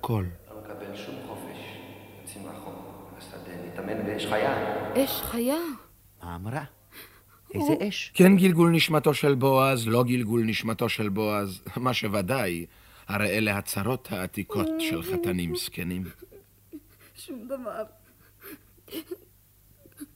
[0.01, 0.27] קול.
[4.95, 5.05] לא.
[5.05, 5.59] אש חיה?
[6.23, 6.65] מה אמרה?
[7.55, 8.13] איזה אש?
[8.15, 12.67] כן גלגול נשמתו של בועז, לא גלגול נשמתו של בועז, מה שוודאי,
[13.09, 16.05] הרי אלה הצרות העתיקות של חתנים זקנים.
[17.15, 17.85] שום דבר.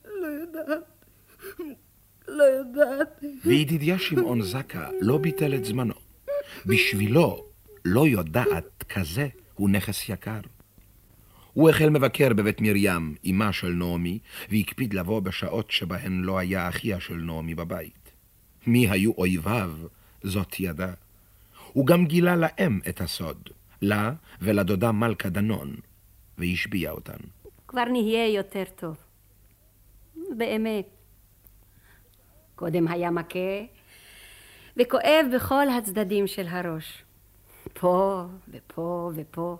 [0.05, 0.83] לא יודעת.
[2.27, 3.23] לא יודעת.
[3.45, 5.93] וידידיה שמעון זקה לא ביטל את זמנו.
[6.65, 7.45] בשבילו,
[7.85, 10.39] לא יודעת כזה הוא נכס יקר.
[11.53, 16.99] הוא החל מבקר בבית מרים, אמה של נעמי, והקפיד לבוא בשעות שבהן לא היה אחיה
[16.99, 18.11] של נעמי בבית.
[18.67, 19.71] מי היו אויביו,
[20.23, 20.93] זאת ידע.
[21.73, 23.49] הוא גם גילה לאם את הסוד,
[23.81, 25.75] לה ולדודה מלכה דנון,
[26.37, 27.17] והשביע אותן.
[27.67, 28.97] כבר נהיה יותר טוב.
[30.37, 30.85] באמת.
[32.55, 33.59] קודם היה מכה,
[34.77, 37.03] וכואב בכל הצדדים של הראש.
[37.73, 39.57] פה ופה ופה.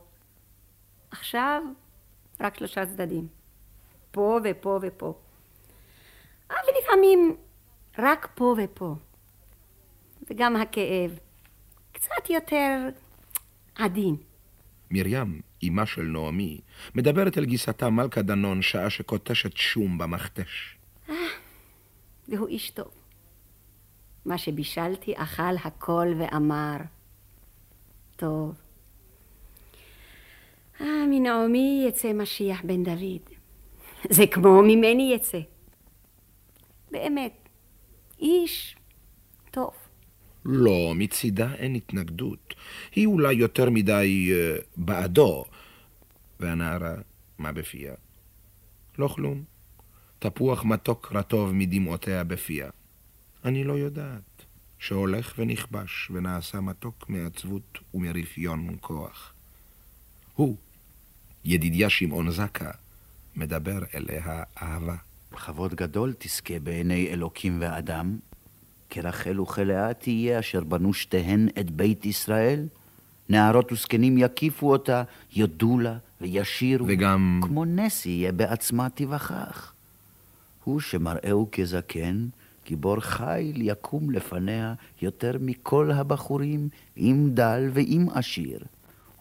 [1.12, 1.62] עכשיו
[2.40, 3.28] רק שלושה צדדים.
[4.12, 5.14] פה ופה ופה.
[6.52, 7.36] אה, ולפעמים
[7.98, 8.96] רק פה ופה.
[10.30, 11.20] וגם הכאב
[11.92, 12.90] קצת יותר
[13.76, 14.16] עדין.
[14.92, 16.62] מרים, אמה של נעמי,
[16.96, 20.78] מדברת אל גיסתה מלכה דנון שעה שקוטשת שום במכתש.
[21.10, 21.16] אה,
[22.28, 22.92] והוא איש טוב.
[24.26, 26.78] מה שבישלתי אכל הכל ואמר,
[28.16, 28.54] טוב.
[30.82, 33.30] אה, מנעמי יצא משיח בן דוד.
[34.10, 35.40] זה כמו ממני יצא.
[36.92, 37.50] באמת,
[38.20, 38.76] איש
[39.52, 39.85] טוב.
[40.46, 42.54] לא, מצידה אין התנגדות.
[42.96, 45.46] היא אולי יותר מדי uh, בעדו.
[46.40, 46.96] והנערה,
[47.38, 47.94] מה בפיה?
[48.98, 49.44] לא כלום.
[50.20, 52.70] תפוח מתוק רטוב מדמעותיה בפיה.
[53.46, 54.46] אני לא יודעת.
[54.80, 59.34] שהולך ונכבש ונעשה מתוק מעצבות ומרפיון כוח.
[60.36, 60.56] הוא,
[61.46, 62.72] ידידיה שמעון זקה,
[63.36, 64.96] מדבר אליה אהבה.
[65.32, 68.18] בכבוד גדול תזכה בעיני אלוקים ואדם,
[68.90, 72.68] כרחל וכלאה תהיה אשר בנו שתיהן את בית ישראל.
[73.30, 75.04] נערות וזקנים יקיפו אותה,
[75.36, 76.86] יודו לה וישירו.
[76.90, 77.40] וגם...
[77.44, 79.74] כמו נס יהיה בעצמה תיווכח.
[80.64, 82.28] הוא שמראהו כזקן,
[82.68, 88.60] גיבור חיל יקום לפניה יותר מכל הבחורים, אם דל ואם עשיר.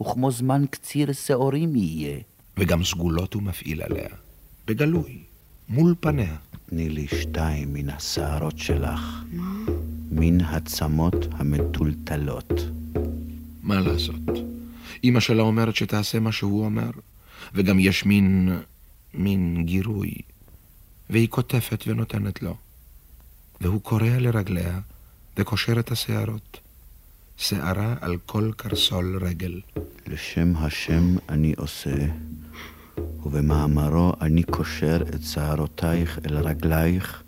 [0.00, 2.18] וכמו זמן קציר שעורים יהיה.
[2.56, 4.08] וגם סגולות הוא מפעיל עליה,
[4.66, 5.22] בגלוי,
[5.68, 6.36] מול פניה.
[6.70, 9.24] תני לי שתיים מן השערות שלך,
[10.10, 12.52] מן הצמות המטולטלות.
[13.62, 14.30] מה לעשות?
[15.04, 16.90] אמא שלה אומרת שתעשה מה שהוא אומר,
[17.54, 18.58] וגם יש מין...
[19.14, 20.14] מין גירוי.
[21.10, 22.56] והיא קוטפת ונותנת לו.
[23.60, 24.80] והוא קורע לרגליה
[25.36, 26.60] וקושר את השערות.
[27.36, 29.60] שערה על כל קרסול רגל.
[30.06, 31.96] לשם השם אני עושה,
[32.98, 37.22] ובמאמרו אני קושר את שערותייך אל רגלייך,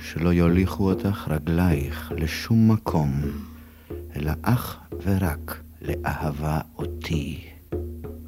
[0.00, 3.10] שלא יוליכו אותך רגלייך לשום מקום,
[4.16, 7.40] אלא אך ורק לאהבה אותי.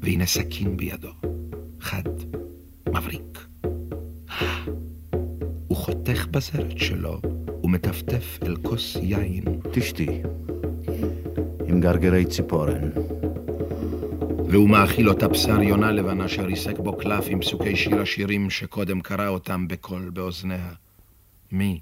[0.01, 1.11] והנה סכין בידו,
[1.81, 2.03] חד,
[2.89, 3.47] מבריק.
[5.67, 7.21] הוא חותך בזרת שלו
[7.63, 9.43] ומטפטף אל כוס יין.
[9.71, 10.21] תשתי,
[11.67, 12.89] עם גרגרי ציפורן.
[14.51, 19.27] והוא מאכיל אותה בשר יונה לבנה שריסק בו קלף עם פסוקי שיר השירים שקודם קרא
[19.27, 20.71] אותם בקול באוזניה.
[21.51, 21.79] מי?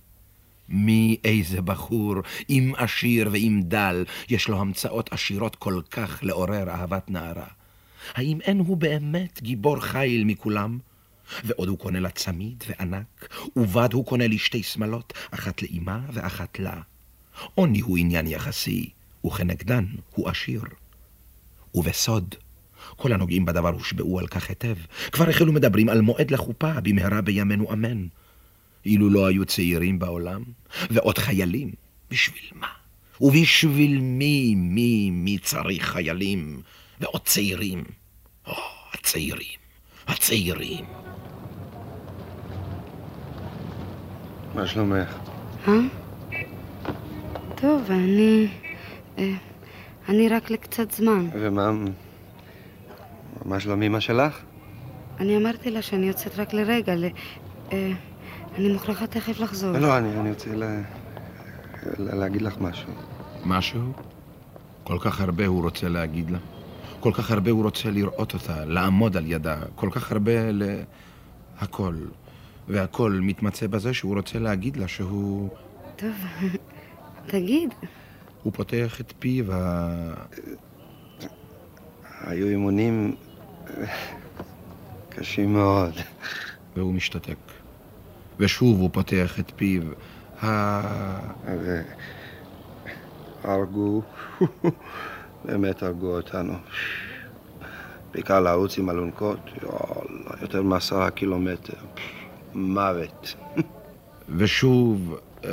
[0.70, 2.16] מי איזה בחור,
[2.48, 7.48] עם עשיר ועם דל, יש לו המצאות עשירות כל כך לעורר אהבת נערה.
[8.14, 10.80] האם אין הוא באמת גיבור חיל מכולם?
[11.44, 16.60] ועוד הוא קונה לה צמיד וענק, ובד הוא קונה לי שתי שמלות, אחת לאמה ואחת
[16.60, 16.82] לה.
[17.56, 18.90] עוני הוא עניין יחסי,
[19.26, 20.62] וכנגדן הוא עשיר.
[21.76, 22.36] ובסוד,
[22.98, 24.76] כל הנוגעים בדבר הושבעו על כך היטב.
[25.12, 28.08] כבר החלו מדברים על מועד לחופה במהרה בימינו אמן.
[28.86, 30.44] אילו לא היו צעירים בעולם,
[30.90, 31.72] ועוד חיילים,
[32.12, 32.68] בשביל מה?
[33.22, 36.62] ובשביל מי, מי, מי צריך חיילים?
[37.02, 37.84] ועוד צעירים.
[38.48, 38.54] או,
[38.94, 39.60] הצעירים,
[40.08, 40.86] הצעירים.
[44.56, 45.16] מה שלומך?
[45.68, 45.74] אה?
[47.56, 48.48] טוב, אני...
[49.18, 49.34] אה,
[50.10, 51.28] אני רק לקצת זמן.
[51.34, 51.72] ומה...
[53.48, 54.42] מה שלום אמא שלך?
[55.20, 57.06] אני אמרתי לה שאני יוצאת רק לרגע, ל...
[57.72, 57.92] אה,
[58.56, 59.78] אני מוכרחה תכף לחזור.
[59.78, 60.82] לא, אני, אני רוצה לה...
[61.98, 62.16] לה...
[62.16, 62.90] להגיד לך משהו.
[63.46, 63.94] משהו?
[64.84, 66.38] כל כך הרבה הוא רוצה להגיד לה.
[67.00, 69.58] כל כך הרבה הוא רוצה לראות אותה, לעמוד על ידה.
[69.76, 70.64] כל כך הרבה ל...
[71.60, 71.96] הכל.
[72.68, 75.50] והכל מתמצא בזה שהוא רוצה להגיד לה שהוא...
[75.96, 76.16] טוב,
[77.32, 77.74] תגיד.
[78.44, 80.14] הוא פותח את פיו ה...
[82.22, 83.16] היו אימונים
[85.10, 85.94] קשים מאוד.
[86.76, 87.38] והוא משתתק.
[88.40, 89.82] ושוב הוא פותח את פיו.
[90.44, 90.82] ה...
[93.44, 94.02] הרגו,
[95.46, 96.54] באמת הרגו אותנו.
[98.14, 99.40] בעיקר לרוץ עם אלונקות,
[100.42, 101.78] יותר מעשרה קילומטר.
[102.54, 103.36] מוות.
[104.38, 105.20] ושוב...
[105.46, 105.52] אה,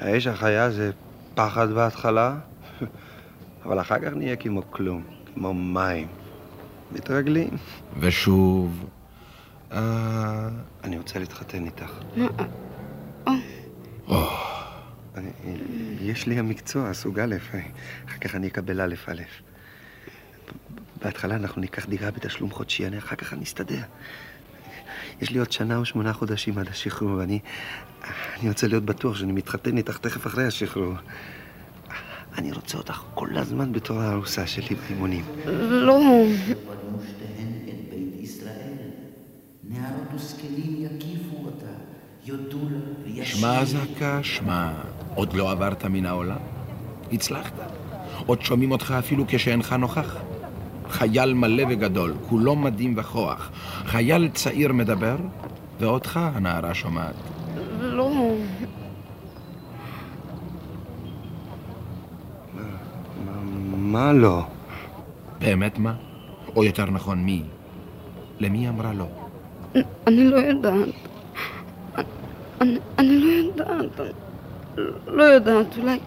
[0.00, 0.90] האש החיה זה
[1.34, 2.34] פחד בהתחלה,
[3.64, 5.02] אבל אחר כך נהיה כמו כלום,
[5.34, 6.08] כמו מים.
[6.94, 7.50] מתרגלים.
[8.00, 8.86] ושוב...
[9.72, 10.48] אה,
[10.84, 11.92] אני רוצה להתחתן איתך.
[15.16, 15.30] אני,
[16.00, 17.36] יש לי המקצוע, סוג א',
[18.08, 19.22] אחר כך אני אקבל א' א'.
[21.04, 23.82] בהתחלה אנחנו ניקח דירה בתשלום חודשי, אני אחר כך אני אסתדר.
[25.20, 27.38] יש לי עוד שנה או שמונה חודשים עד השחרור, ואני
[28.40, 30.94] אני רוצה להיות בטוח שאני מתחתן איתך תכף אחרי השחרור.
[32.38, 35.24] אני רוצה אותך כל הזמן בתור הארוסה שלי באימונים.
[35.70, 36.00] לא.
[39.68, 41.66] נערות וזקנים יקיפו אותה,
[42.24, 43.40] יודו לה וישירו.
[43.40, 44.72] שמע זעקה, שמע,
[45.14, 46.38] עוד לא עברת מן העולם?
[47.12, 47.52] הצלחת.
[48.26, 50.16] עוד שומעים אותך אפילו כשאינך נוכח.
[50.88, 53.50] חייל מלא וגדול, כולו מדים וכוח.
[53.84, 55.16] חייל צעיר מדבר,
[55.80, 57.14] ואותך הנערה שומעת.
[57.80, 58.34] לא.
[63.92, 64.42] מה לא?
[65.38, 65.94] באמת מה?
[66.56, 67.42] או יותר נכון, מי?
[68.40, 69.06] למי אמרה לא?
[70.06, 70.88] אני לא יודעת.
[72.60, 74.00] אני, אני לא יודעת.
[75.06, 75.78] לא יודעת.
[75.78, 75.98] אולי,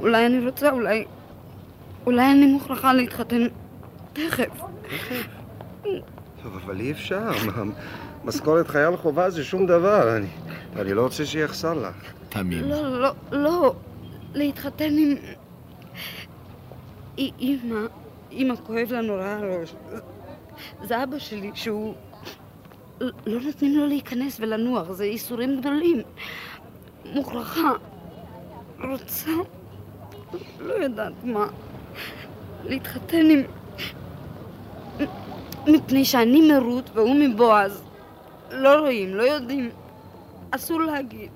[0.00, 1.04] אולי אני רוצה, אולי...
[2.06, 3.46] אולי אני מוכרחה להתחתן
[4.12, 4.60] תכף.
[6.42, 7.30] טוב, אבל אי אפשר.
[8.24, 10.16] משכורת חייל חובה זה שום דבר.
[10.16, 10.26] אני,
[10.76, 11.94] אני לא רוצה שיחסר לך.
[12.28, 12.68] תמים.
[12.68, 13.74] לא, לא, לא.
[14.34, 15.14] להתחתן עם...
[17.20, 17.86] אימא,
[18.30, 19.74] אימא כואב לה נורא הראש.
[20.82, 21.94] זה אבא שלי שהוא...
[23.00, 26.02] לא נותנים לו להיכנס ולנוח, זה ייסורים גדולים.
[27.04, 27.72] מוכרחה.
[28.84, 29.30] רוצה...
[30.60, 31.46] לא יודעת מה.
[32.64, 33.42] להתחתן עם...
[35.66, 37.82] מפני שאני מרות והוא מבועז.
[38.50, 39.70] לא רואים, לא יודעים.
[40.50, 41.30] אסור להגיד.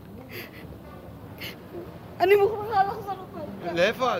[2.21, 3.73] אני מוכרחה לחזור הביתה.
[3.73, 4.13] לאיפה?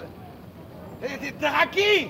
[1.41, 2.09] תחכי!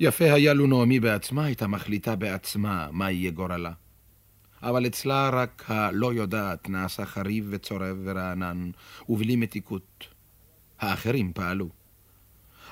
[0.00, 3.72] יפה היה לו נעמי בעצמה הייתה מחליטה בעצמה מה יהיה גורלה.
[4.62, 8.70] אבל אצלה רק הלא יודעת נעשה חריב וצורב ורענן,
[9.08, 10.06] ובלי מתיקות.
[10.80, 11.68] האחרים פעלו.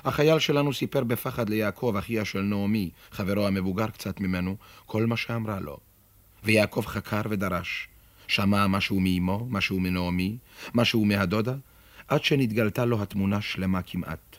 [0.03, 5.59] החייל שלנו סיפר בפחד ליעקב, אחיה של נעמי, חברו המבוגר קצת ממנו, כל מה שאמרה
[5.59, 5.77] לו.
[6.43, 7.87] ויעקב חקר ודרש.
[8.27, 10.37] שמע משהו מאמו, משהו מנעמי,
[10.73, 11.55] משהו מהדודה,
[12.11, 14.35] עד שנתגלתה לו התמונה שלמה כמעט.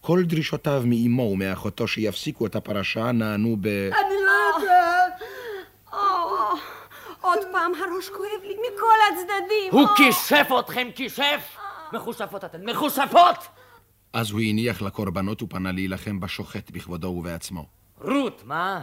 [0.00, 3.66] כל דרישותיו מאמו ומאחותו שיפסיקו את הפרשה נענו ב...
[3.66, 5.22] אני לא יודעת.
[5.92, 5.98] או,
[7.20, 9.72] עוד פעם הראש כואב לי מכל הצדדים.
[9.72, 9.88] הוא.
[9.96, 11.56] כישף אתכם, כישף!
[11.92, 13.48] מחושפות אתן, מחושפות!
[14.12, 17.66] אז הוא הניח לקורבנות ופנה להילחם בשוחט בכבודו ובעצמו.
[18.00, 18.82] רות, מה?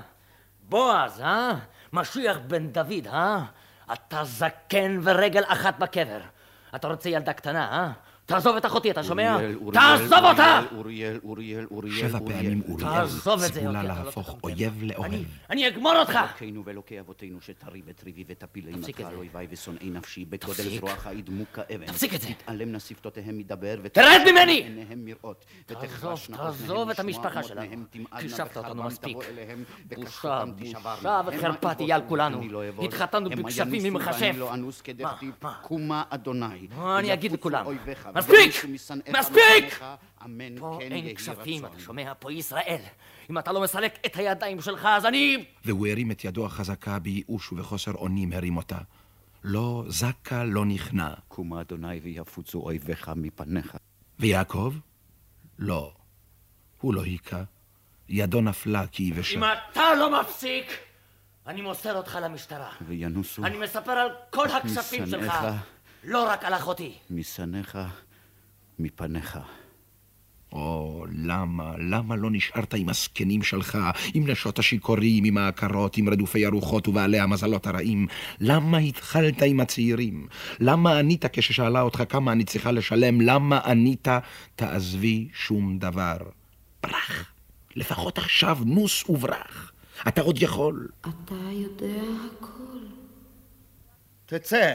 [0.69, 1.53] בועז, אה?
[1.93, 3.43] משיח בן דוד, אה?
[3.93, 6.19] אתה זקן ורגל אחת בקבר.
[6.75, 7.91] אתה רוצה ילדה קטנה, אה?
[8.31, 9.37] תעזוב את אחותי, אתה שומע?
[9.73, 10.61] תעזוב אותה!
[10.75, 14.83] אוריאל, אוריאל, אוריאל, שבע פעמים אוריאל תעזוב את זה, ציוולה אוקיי, אתה לא להפוך אויב
[14.83, 15.13] לאוהב.
[15.49, 16.19] אני אגמור אותך!
[16.23, 19.15] אלוקינו ואלוקי אבותינו שתריב את ריבי ותפיל אימתך את על.
[19.15, 20.77] אויביי ושונאי נפשי בגודל.
[20.77, 21.85] זרועך ידמו כאבן.
[21.85, 22.27] תפסיק את זה.
[22.27, 24.51] תתעלמנה שפתותיהם מדבר תרד ממני!
[24.51, 25.45] עיניהם מראות.
[25.65, 27.85] תעזוב, ותחרשנה תעזוב אוזניהם את המשפחה שלנו.
[28.19, 29.17] כישפת אותנו מספיק.
[29.95, 30.43] בושה.
[30.57, 32.41] בושה וחרפה תהיה על כולנו.
[32.49, 32.63] לא.
[32.83, 34.21] התחתנו יניסו ממכשף.
[34.21, 34.53] ואני לא
[35.03, 35.53] מה, מה?
[35.61, 36.67] קומה אדוני.
[36.77, 37.65] מה אני אגיד לכולם?
[38.21, 38.65] מספיק!
[39.19, 39.83] מספיק!
[40.59, 41.65] פה כן אין כספים.
[41.65, 42.13] אתה שומע?
[42.19, 42.81] פה ישראל.
[43.29, 45.45] אם אתה לא מסלק את הידיים שלך, אז אני...
[45.65, 48.77] והוא הרים את ידו החזקה בייאוש ובחוסר אונים הרים אותה.
[49.43, 51.13] לא זקה, לא נכנע.
[51.27, 53.77] קומה אדוני ויפוצו אויביך מפניך.
[54.19, 54.73] ויעקב?
[55.59, 55.93] לא.
[56.81, 57.43] הוא לא היכה.
[58.09, 59.37] ידו נפלה כי יבשה.
[59.37, 60.65] אם אתה לא מפסיק,
[61.47, 62.71] אני מוסר אותך למשטרה.
[62.87, 65.55] וינוסו אני מספר על כל הכספים שלך, משנאיך.
[66.03, 66.97] לא רק על אחותי.
[67.09, 67.77] משנאיך
[68.83, 69.39] מפניך.
[70.51, 73.77] או, למה, למה לא נשארת עם הזקנים שלך,
[74.13, 78.07] עם נשות השיכורים, עם העקרות, עם רדופי הרוחות ובעלי המזלות הרעים?
[78.39, 80.27] למה התחלת עם הצעירים?
[80.59, 83.21] למה ענית כששאלה אותך כמה אני צריכה לשלם?
[83.21, 84.07] למה ענית,
[84.55, 86.17] תעזבי שום דבר?
[86.83, 87.31] ברח.
[87.75, 89.71] לפחות עכשיו נוס וברח.
[90.07, 90.87] אתה עוד יכול.
[91.01, 92.01] אתה יודע
[92.37, 92.77] הכל.
[94.25, 94.73] תצא.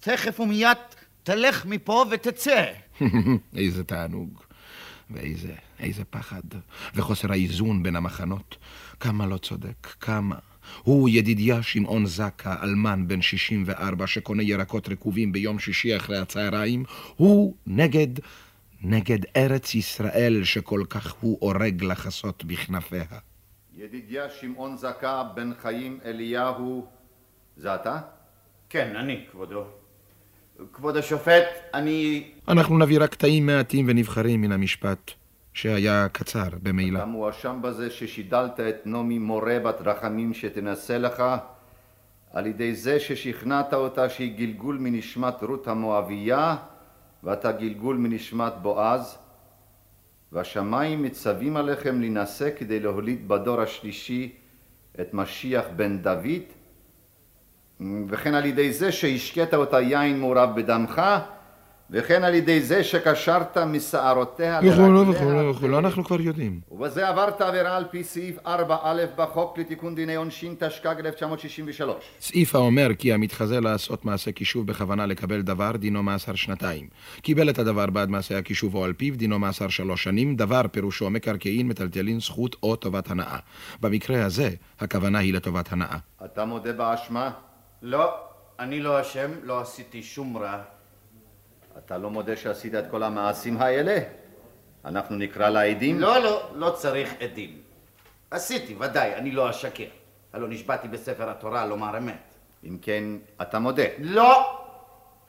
[0.00, 0.78] תכף ומיד
[1.22, 2.64] תלך מפה ותצא.
[3.56, 4.40] איזה תענוג.
[5.10, 6.42] ואיזה, איזה פחד.
[6.94, 8.56] וחוסר האיזון בין המחנות.
[9.00, 10.36] כמה לא צודק, כמה.
[10.82, 16.84] הוא ידידיה שמעון זקה, אלמן בן 64, שקונה ירקות רקובים ביום שישי אחרי הצהריים,
[17.16, 18.08] הוא נגד,
[18.82, 23.04] נגד ארץ ישראל שכל כך הוא אורג לחסות בכנפיה.
[23.74, 26.86] ידידיה שמעון זכה בן חיים אליהו,
[27.56, 28.00] זה אתה?
[28.68, 29.64] כן, אני, כבודו.
[30.72, 31.44] כבוד השופט,
[31.74, 32.24] אני...
[32.48, 35.10] אנחנו נביא רק קטעים מעטים ונבחרים מן המשפט,
[35.54, 36.98] שהיה קצר במילא.
[36.98, 41.22] אתה מואשם בזה ששידלת את נעמי מורה בת רחמים שתנסה לך
[42.32, 46.56] על ידי זה ששכנעת אותה שהיא גלגול מנשמת רות המואבייה
[47.24, 49.18] ואתה גלגול מנשמת בועז
[50.32, 54.32] והשמיים מצווים עליכם להינשא כדי להוליד בדור השלישי
[55.00, 56.42] את משיח בן דוד
[58.08, 61.02] וכן על ידי זה שהשקית אותה יין מעורב בדמך
[61.90, 66.60] וכן על ידי זה שקשרת משערותיה וכו' לרגליה וכו' וכו', אנחנו כבר יודעים.
[66.70, 72.04] ובזה עברת עבירה על פי סעיף 4א בחוק לתיקון דיני עונשין תשכ"ג 1963.
[72.20, 76.88] סעיף האומר כי המתחזה לעשות מעשה כישוב בכוונה לקבל דבר, דינו מאסר שנתיים.
[77.20, 80.36] קיבל את הדבר בעד מעשה הכישוב או על פיו, דינו מאסר שלוש שנים.
[80.36, 83.38] דבר פירושו מקרקעין, מטלטלין, זכות או טובת הנאה.
[83.80, 84.50] במקרה הזה,
[84.80, 85.96] הכוונה היא לטובת הנאה.
[86.24, 87.30] אתה מודה באשמה?
[87.86, 88.14] לא,
[88.58, 90.62] אני לא אשם, לא עשיתי שום רע.
[91.78, 93.98] אתה לא מודה שעשית את כל המעשים האלה?
[94.84, 96.00] אנחנו נקרא לעדים?
[96.00, 97.58] לא, לא, לא צריך עדים.
[98.30, 99.88] עשיתי, ודאי, אני לא אשקר.
[100.32, 102.34] הלא נשבעתי בספר התורה לומר אמת.
[102.64, 103.04] אם כן,
[103.42, 103.86] אתה מודה.
[103.98, 104.58] לא!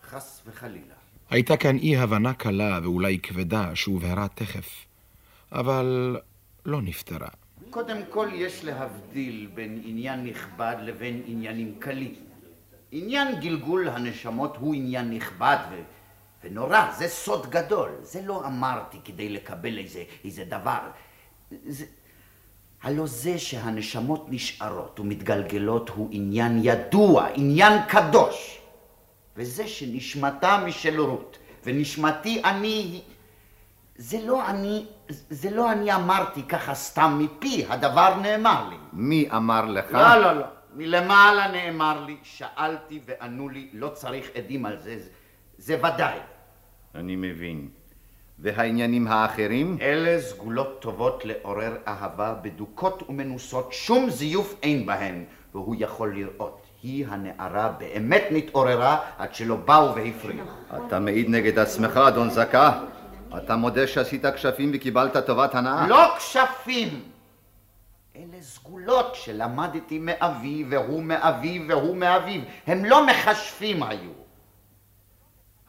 [0.03, 0.95] חס וחלילה.
[1.29, 4.85] הייתה כאן אי הבנה קלה ואולי כבדה שהובהרה תכף,
[5.51, 6.17] אבל
[6.65, 7.29] לא נפתרה.
[7.69, 12.26] קודם כל יש להבדיל בין עניין נכבד לבין עניינים קלים.
[12.91, 15.81] עניין גלגול הנשמות הוא עניין נכבד ו...
[16.43, 17.89] ונורא, זה סוד גדול.
[18.01, 20.79] זה לא אמרתי כדי לקבל איזה, איזה דבר.
[21.65, 21.85] זה...
[22.81, 28.59] הלא זה שהנשמות נשארות ומתגלגלות הוא עניין ידוע, עניין קדוש.
[29.37, 33.01] וזה שנשמתה משל רות, ונשמתי אני,
[33.95, 38.75] זה לא אני, זה לא אני אמרתי ככה סתם מפי, הדבר נאמר לי.
[38.93, 39.91] מי אמר לך?
[39.91, 40.45] לא, לא, לא.
[40.77, 45.09] מלמעלה נאמר לי, שאלתי וענו לי, לא צריך עדים על זה, זה,
[45.57, 46.19] זה ודאי.
[46.95, 47.69] אני מבין.
[48.39, 49.77] והעניינים האחרים?
[49.81, 55.23] אלה סגולות טובות לעורר אהבה בדוקות ומנוסות, שום זיוף אין בהן,
[55.53, 56.67] והוא יכול לראות.
[56.83, 60.45] היא הנערה באמת נתעוררה עד שלא באו והפריעו.
[60.87, 62.83] אתה מעיד נגד עצמך, אדון זכה.
[63.37, 65.87] אתה מודה שעשית כשפים וקיבלת טובת הנאה?
[65.87, 67.03] לא כשפים!
[68.15, 68.41] אלה
[68.87, 72.41] סגולות שלמדתי מאבי, והוא מאבי, והוא מאביו.
[72.67, 74.11] הם לא מכשפים היו.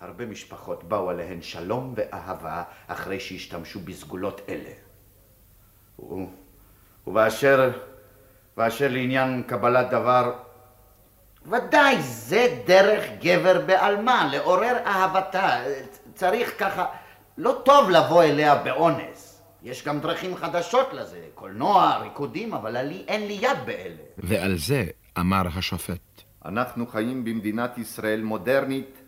[0.01, 4.71] הרבה משפחות באו עליהן שלום ואהבה אחרי שהשתמשו בסגולות אלה.
[6.01, 6.15] ו...
[7.07, 7.71] ובאשר,
[8.57, 10.33] באשר לעניין קבלת דבר,
[11.47, 15.61] ודאי זה דרך גבר בעלמה, לעורר אהבתה.
[16.15, 16.87] צריך ככה,
[17.39, 19.28] לא טוב לבוא אליה באונס.
[19.69, 24.03] יש גם דרכים חדשות לזה, קולנוע, ריקודים, אבל לי, אין לי יד באלה.
[24.19, 24.85] ועל זה
[25.19, 26.23] אמר השופט.
[26.45, 29.03] אנחנו חיים במדינת ישראל מודרנית,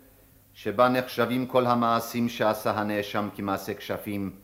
[0.53, 4.35] שבה נחשבים כל המעשים שעשה הנאשם כמעשה כשפים,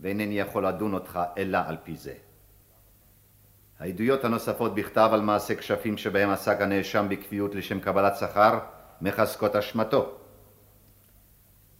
[0.00, 2.14] ואינני יכול לדון אותך אלא על פי זה.
[3.78, 8.58] העדויות הנוספות בכתב על מעשה כשפים שבהם עסק הנאשם בקביעות לשם קבלת שכר,
[9.00, 10.18] מחזקות אשמתו.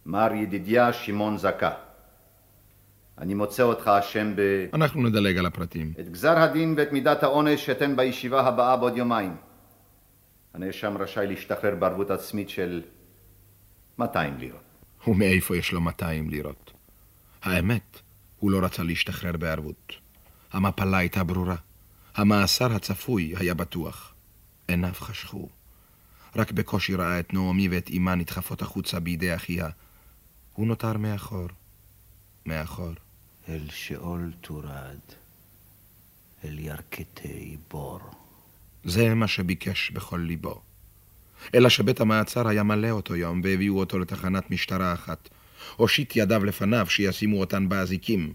[0.05, 1.71] מר ידידיה שמעון זכה,
[3.21, 4.41] אני מוצא אותך אשם ב...
[4.73, 5.93] אנחנו נדלג על הפרטים.
[5.99, 9.35] את גזר הדין ואת מידת העונש אתן בישיבה הבאה בעוד יומיים.
[10.53, 12.81] הנאשם רשאי להשתחרר בערבות עצמית של
[13.97, 14.61] 200 לירות.
[15.07, 16.71] ומאיפה יש לו 200 לירות?
[17.43, 17.99] האמת,
[18.39, 19.93] הוא לא רצה להשתחרר בערבות.
[20.51, 21.55] המפלה הייתה ברורה.
[22.15, 24.13] המאסר הצפוי היה בטוח.
[24.67, 25.49] עיניו חשכו.
[26.35, 29.69] רק בקושי ראה את נעמי ואת אמה נדחפות החוצה בידי אחיה.
[30.53, 31.47] הוא נותר מאחור.
[32.45, 32.91] מאחור.
[33.51, 34.99] אל שאול תורד,
[36.45, 37.99] אל ירכתי בור.
[38.83, 40.61] זה מה שביקש בכל ליבו.
[41.55, 45.29] אלא שבית המעצר היה מלא אותו יום, והביאו אותו לתחנת משטרה אחת.
[45.75, 48.33] הושיט ידיו לפניו שישימו אותן באזיקים.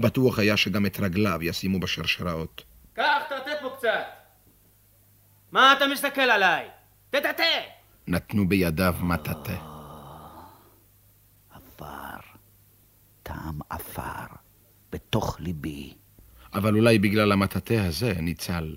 [0.00, 2.64] בטוח היה שגם את רגליו ישימו בשרשראות.
[2.92, 4.04] קח, תטה פה קצת.
[5.52, 6.68] מה אתה מסתכל עליי?
[7.10, 7.60] תטאטא!
[8.06, 9.56] נתנו בידיו מטאטא.
[11.50, 12.20] עפר,
[13.22, 14.26] טעם עפר,
[15.18, 15.94] בתוך ליבי.
[16.54, 18.76] אבל אולי בגלל המטאטא הזה ניצל.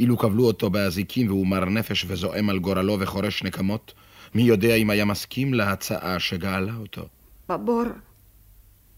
[0.00, 3.94] אילו קבלו אותו באזיקים והוא מר נפש וזועם על גורלו וחורש נקמות,
[4.34, 7.08] מי יודע אם היה מסכים להצעה שגאלה אותו.
[7.48, 7.82] בבור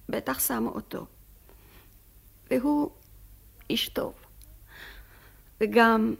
[0.08, 1.06] בטח שמו אותו.
[2.50, 2.90] והוא
[3.70, 4.14] איש טוב.
[5.60, 6.14] וגם,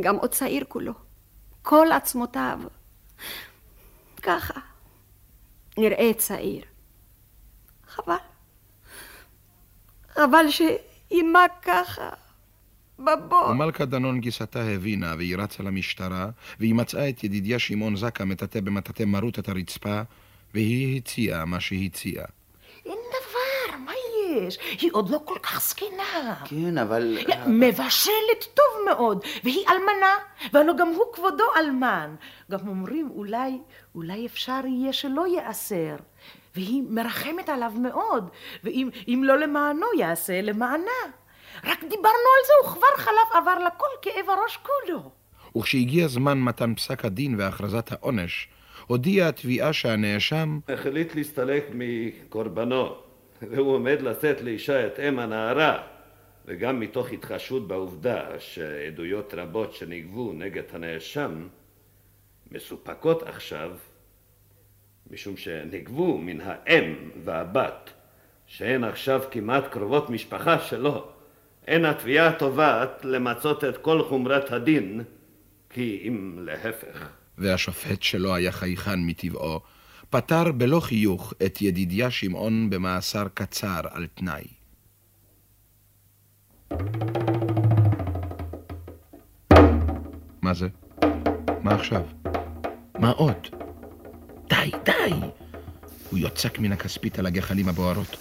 [0.00, 0.92] גם עוד צעיר כולו.
[1.62, 2.60] כל עצמותיו.
[4.22, 4.60] ככה.
[5.78, 6.64] נראה צעיר.
[7.88, 8.31] חבל.
[10.14, 12.08] חבל שאימה ככה.
[12.98, 13.48] בבור.
[13.50, 19.02] ומלכה דנון גיסתה הבינה, והיא רצה למשטרה, והיא מצאה את ידידיה שמעון זקה מטאטא במטאטא
[19.02, 20.02] מרוט את הרצפה,
[20.54, 22.26] והיא הציעה מה שהציעה.
[22.86, 23.92] אין דבר, מה
[24.36, 24.58] יש?
[24.80, 26.34] היא עוד לא כל כך זקנה.
[26.44, 27.18] כן, אבל...
[27.46, 30.14] מבשלת טוב מאוד, והיא אלמנה,
[30.52, 32.14] והלוא גם הוא כבודו אלמן.
[32.50, 33.58] גם אומרים, אולי,
[33.94, 35.96] אולי אפשר יהיה שלא ייאסר.
[36.54, 38.28] והיא מרחמת עליו מאוד,
[38.64, 41.02] ואם לא למענו יעשה, למענה.
[41.64, 45.10] רק דיברנו על זה, וכבר חלף עבר לכל כאב הראש כולו.
[45.56, 48.48] וכשהגיע זמן מתן פסק הדין והכרזת העונש,
[48.86, 52.94] הודיעה התביעה שהנאשם החליט להסתלק מקורבנו,
[53.42, 55.82] והוא עומד לשאת לאישה את אם הנערה,
[56.46, 61.48] וגם מתוך התחשבות בעובדה שעדויות רבות שנגבו נגד הנאשם
[62.52, 63.70] מסופקות עכשיו,
[65.12, 66.94] משום שנגבו מן האם
[67.24, 67.90] והבת,
[68.46, 71.06] שהן עכשיו כמעט קרובות משפחה שלו,
[71.66, 75.00] אין התביעה תובעת למצות את כל חומרת הדין,
[75.70, 77.08] כי אם להפך.
[77.38, 79.60] והשופט שלו היה חייכן מטבעו,
[80.10, 84.46] פטר בלא חיוך את ידידיה שמעון במאסר קצר על תנאי.
[90.42, 90.68] מה זה?
[91.62, 92.02] מה עכשיו?
[92.98, 93.61] מה עוד?
[94.52, 95.14] די, די!
[96.10, 98.16] הוא יוצק מן הכספית על הגחלים הבוערות.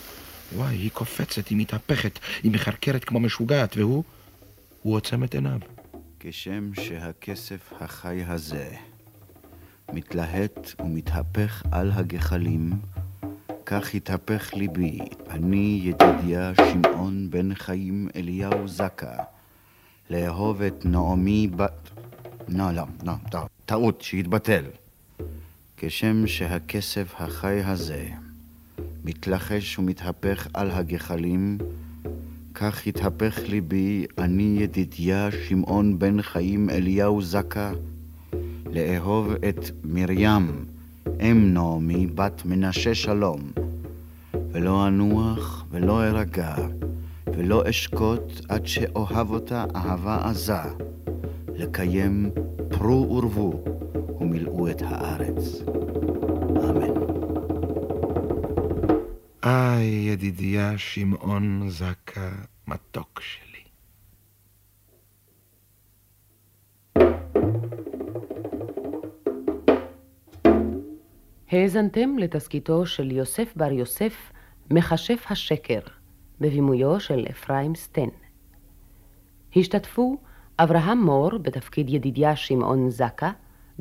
[0.55, 4.03] וואי, היא קופצת, היא מתהפכת, היא מחרקרת כמו משוגעת, והוא...
[4.81, 5.59] הוא עוצם את עיניו.
[6.19, 8.69] כשם שהכסף החי הזה
[9.93, 12.71] מתלהט ומתהפך על הגחלים,
[13.65, 19.15] כך התהפך ליבי, אני ידידיה שמעון בן חיים אליהו זקה,
[20.09, 21.89] לאהוב את נעמי בת...
[22.47, 23.13] לא, לא, לא,
[23.65, 24.63] טעות, שהתבטל.
[25.83, 28.05] כשם שהכסף החי הזה
[29.05, 31.57] מתלחש ומתהפך על הגחלים,
[32.53, 37.71] כך התהפך ליבי, אני ידידיה שמעון בן חיים אליהו זקה,
[38.71, 40.65] לאהוב את מרים,
[41.21, 43.39] אם נעמי, בת מנשה שלום,
[44.51, 46.55] ולא אנוח ולא ארגע,
[47.27, 50.61] ולא אשקוט עד שאוהב אותה אהבה עזה,
[51.55, 52.29] לקיים
[52.69, 53.70] פרו ורבו
[54.31, 55.61] ומילאו את הארץ.
[56.57, 56.93] אמן.
[59.43, 62.29] איי, ידידיה שמעון זקה,
[62.67, 63.63] מתוק שלי.
[71.51, 74.31] האזנתם לתסקיתו של יוסף בר יוסף,
[74.69, 75.81] מכשף השקר,
[76.39, 78.09] בבימויו של אפרים סטן.
[79.55, 80.17] השתתפו
[80.59, 83.31] אברהם מור בתפקיד ידידיה שמעון זקה,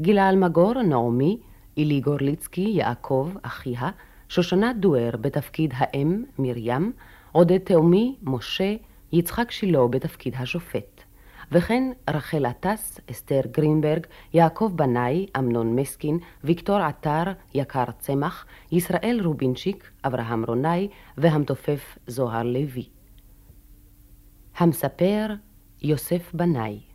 [0.01, 1.39] גילה אלמגור נעמי,
[1.77, 3.91] אילי גורליצקי יעקב אחיה,
[4.29, 6.93] שושנה דואר בתפקיד האם מרים,
[7.33, 8.75] עודד תאומי משה,
[9.13, 11.03] יצחק שילה בתפקיד השופט.
[11.53, 17.25] וכן רחל עטס, אסתר גרינברג, יעקב בנאי, אמנון מסקין, ויקטור עטר,
[17.55, 20.89] יקר צמח, ישראל רובינצ'יק, אברהם רונאי
[21.19, 22.89] והמתופף זוהר לוי.
[24.57, 25.27] המספר
[25.83, 26.90] יוסף בנאי.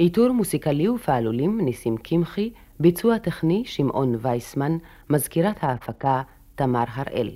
[0.00, 4.78] עיטור מוסיקלי ופעלולים ניסים קמחי, ביצוע טכני שמעון וייסמן,
[5.10, 6.22] מזכירת ההפקה
[6.54, 7.30] תמר הראל.